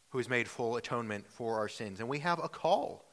who 0.10 0.18
has 0.18 0.28
made 0.28 0.48
full 0.48 0.78
atonement 0.78 1.28
for 1.30 1.60
our 1.60 1.70
sins. 1.70 2.00
And 2.00 2.10
we 2.10 2.18
have 2.20 2.44
a 2.44 2.50
call 2.50 3.06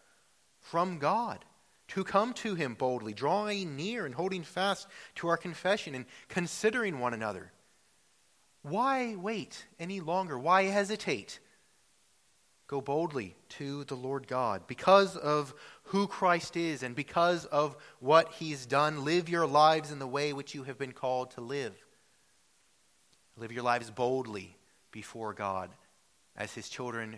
from 0.64 0.98
God 0.98 1.44
to 1.88 2.04
come 2.04 2.32
to 2.32 2.54
him 2.54 2.74
boldly, 2.74 3.12
drawing 3.12 3.76
near 3.76 4.06
and 4.06 4.14
holding 4.14 4.42
fast 4.42 4.88
to 5.16 5.28
our 5.28 5.36
confession 5.36 5.94
and 5.94 6.06
considering 6.28 6.98
one 6.98 7.12
another. 7.12 7.52
Why 8.62 9.14
wait 9.14 9.66
any 9.78 10.00
longer? 10.00 10.38
Why 10.38 10.62
hesitate? 10.64 11.38
Go 12.66 12.80
boldly 12.80 13.36
to 13.50 13.84
the 13.84 13.94
Lord 13.94 14.26
God. 14.26 14.66
Because 14.66 15.18
of 15.18 15.54
who 15.84 16.06
Christ 16.06 16.56
is 16.56 16.82
and 16.82 16.96
because 16.96 17.44
of 17.44 17.76
what 18.00 18.32
he's 18.32 18.64
done, 18.64 19.04
live 19.04 19.28
your 19.28 19.46
lives 19.46 19.92
in 19.92 19.98
the 19.98 20.06
way 20.06 20.32
which 20.32 20.54
you 20.54 20.62
have 20.62 20.78
been 20.78 20.92
called 20.92 21.32
to 21.32 21.42
live. 21.42 21.74
Live 23.36 23.52
your 23.52 23.64
lives 23.64 23.90
boldly 23.90 24.56
before 24.90 25.34
God 25.34 25.68
as 26.34 26.54
his 26.54 26.70
children 26.70 27.16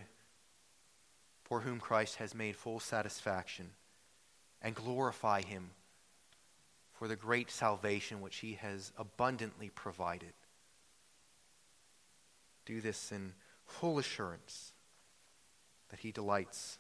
for 1.47 1.61
whom 1.61 1.79
Christ 1.79 2.17
has 2.17 2.35
made 2.35 2.57
full 2.57 2.81
satisfaction 2.81 3.71
and 4.61 4.75
glorify 4.75 5.43
him 5.43 5.71
for 6.93 7.07
the 7.07 7.15
great 7.15 7.53
salvation 7.53 8.21
which 8.21 8.39
he 8.39 8.55
has 8.55 8.91
abundantly 8.99 9.71
provided. 9.71 10.33
Do 12.65 12.81
this 12.81 13.13
in 13.13 13.33
full 13.65 14.01
assurance 14.01 14.73
that 15.91 16.01
he 16.01 16.11
delights 16.11 16.79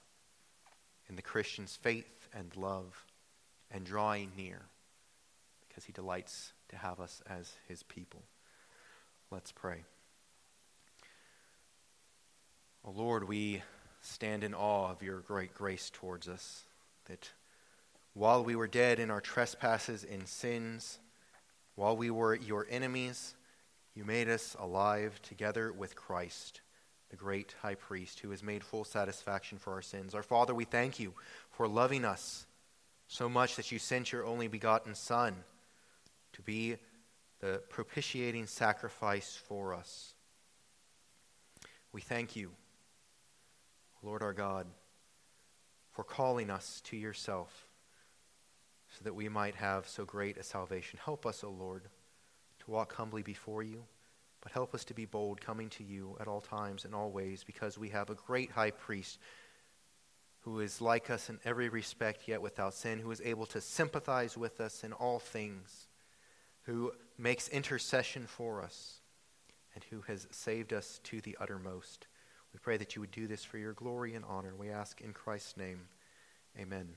in 1.08 1.14
the 1.14 1.22
Christian's 1.22 1.76
faith 1.76 2.28
and 2.34 2.56
love 2.56 3.06
and 3.70 3.86
drawing 3.86 4.32
near 4.36 4.62
because 5.68 5.84
he 5.84 5.92
delights 5.92 6.54
to 6.70 6.76
have 6.76 6.98
us 6.98 7.22
as 7.30 7.52
his 7.68 7.84
people. 7.84 8.24
Let's 9.30 9.52
pray. 9.52 9.84
Oh 12.84 12.90
Lord, 12.90 13.28
we 13.28 13.62
stand 14.07 14.44
in 14.44 14.54
awe 14.54 14.90
of 14.90 15.02
your 15.02 15.20
great 15.20 15.54
grace 15.54 15.90
towards 15.92 16.28
us, 16.28 16.64
that 17.07 17.30
while 18.14 18.44
we 18.44 18.57
were 18.57 18.66
dead 18.66 18.98
in 18.98 19.11
our 19.11 19.20
trespasses 19.20 20.04
and 20.04 20.26
sins, 20.26 20.98
while 21.74 21.96
we 21.96 22.11
were 22.11 22.34
your 22.34 22.66
enemies, 22.70 23.34
you 23.94 24.04
made 24.04 24.28
us 24.28 24.57
alive 24.59 25.20
together 25.22 25.72
with 25.72 25.96
Christ, 25.96 26.61
the 27.11 27.16
great 27.16 27.54
high 27.61 27.74
priest 27.74 28.20
who 28.20 28.30
has 28.30 28.42
made 28.42 28.64
full 28.64 28.84
satisfaction 28.84 29.59
for 29.59 29.72
our 29.74 29.82
sins. 29.82 30.14
Our 30.14 30.22
Father, 30.22 30.54
we 30.54 30.64
thank 30.64 30.98
you 30.98 31.14
for 31.50 31.68
loving 31.68 32.04
us 32.04 32.46
so 33.09 33.28
much 33.28 33.57
that 33.57 33.70
you 33.70 33.78
sent 33.78 34.12
your 34.12 34.24
only 34.24 34.48
begotten 34.48 34.94
Son 34.94 35.34
to 36.32 36.42
be 36.42 36.76
the 37.40 37.62
propitiating 37.68 38.46
sacrifice 38.46 39.38
for 39.46 39.74
us. 39.74 40.14
We 41.92 42.00
thank 42.00 42.36
you 42.36 42.50
Lord 44.03 44.22
our 44.22 44.32
God, 44.32 44.66
for 45.92 46.05
calling 46.05 46.51
us 46.51 46.80
to 46.84 46.97
yourself 46.97 47.68
so 48.97 49.05
that 49.05 49.14
we 49.14 49.28
might 49.28 49.55
have 49.57 49.88
so 49.88 50.05
great 50.05 50.36
a 50.36 50.42
salvation. 50.42 50.99
Help 51.05 51.26
us, 51.26 51.42
O 51.42 51.51
Lord, 51.51 51.82
to 52.61 52.70
walk 52.70 52.94
humbly 52.94 53.22
before 53.22 53.62
you, 53.62 53.84
but 54.40 54.53
help 54.53 54.74
us 54.74 54.84
to 54.84 54.94
be 54.94 55.05
bold 55.05 55.40
coming 55.40 55.68
to 55.70 55.84
you 55.84 56.16
at 56.20 56.28
all 56.28 56.40
times 56.40 56.84
and 56.84 56.94
all 56.94 57.11
ways 57.11 57.44
because 57.44 57.78
we 57.78 57.88
have 57.90 58.11
a 58.11 58.14
great 58.14 58.51
high 58.51 58.70
priest 58.70 59.18
who 60.40 60.61
is 60.61 60.80
like 60.80 61.11
us 61.11 61.28
in 61.28 61.40
every 61.44 61.68
respect, 61.68 62.28
yet 62.28 62.40
without 62.40 62.72
sin, 62.72 63.01
who 63.01 63.11
is 63.11 63.20
able 63.24 63.47
to 63.47 63.61
sympathize 63.61 64.36
with 64.36 64.61
us 64.61 64.84
in 64.84 64.92
all 64.92 65.18
things, 65.18 65.88
who 66.62 66.92
makes 67.18 67.49
intercession 67.49 68.26
for 68.28 68.62
us, 68.62 69.01
and 69.74 69.82
who 69.90 70.03
has 70.03 70.28
saved 70.30 70.72
us 70.72 71.01
to 71.03 71.20
the 71.20 71.36
uttermost. 71.40 72.07
We 72.57 72.61
pray 72.61 72.78
that 72.78 72.96
you 72.96 73.02
would 73.02 73.11
do 73.11 73.26
this 73.26 73.44
for 73.44 73.59
your 73.59 73.74
glory 73.74 74.14
and 74.14 74.24
honor. 74.24 74.54
We 74.59 74.70
ask 74.70 75.02
in 75.02 75.12
Christ's 75.12 75.59
name. 75.59 75.78
Amen. 76.59 76.88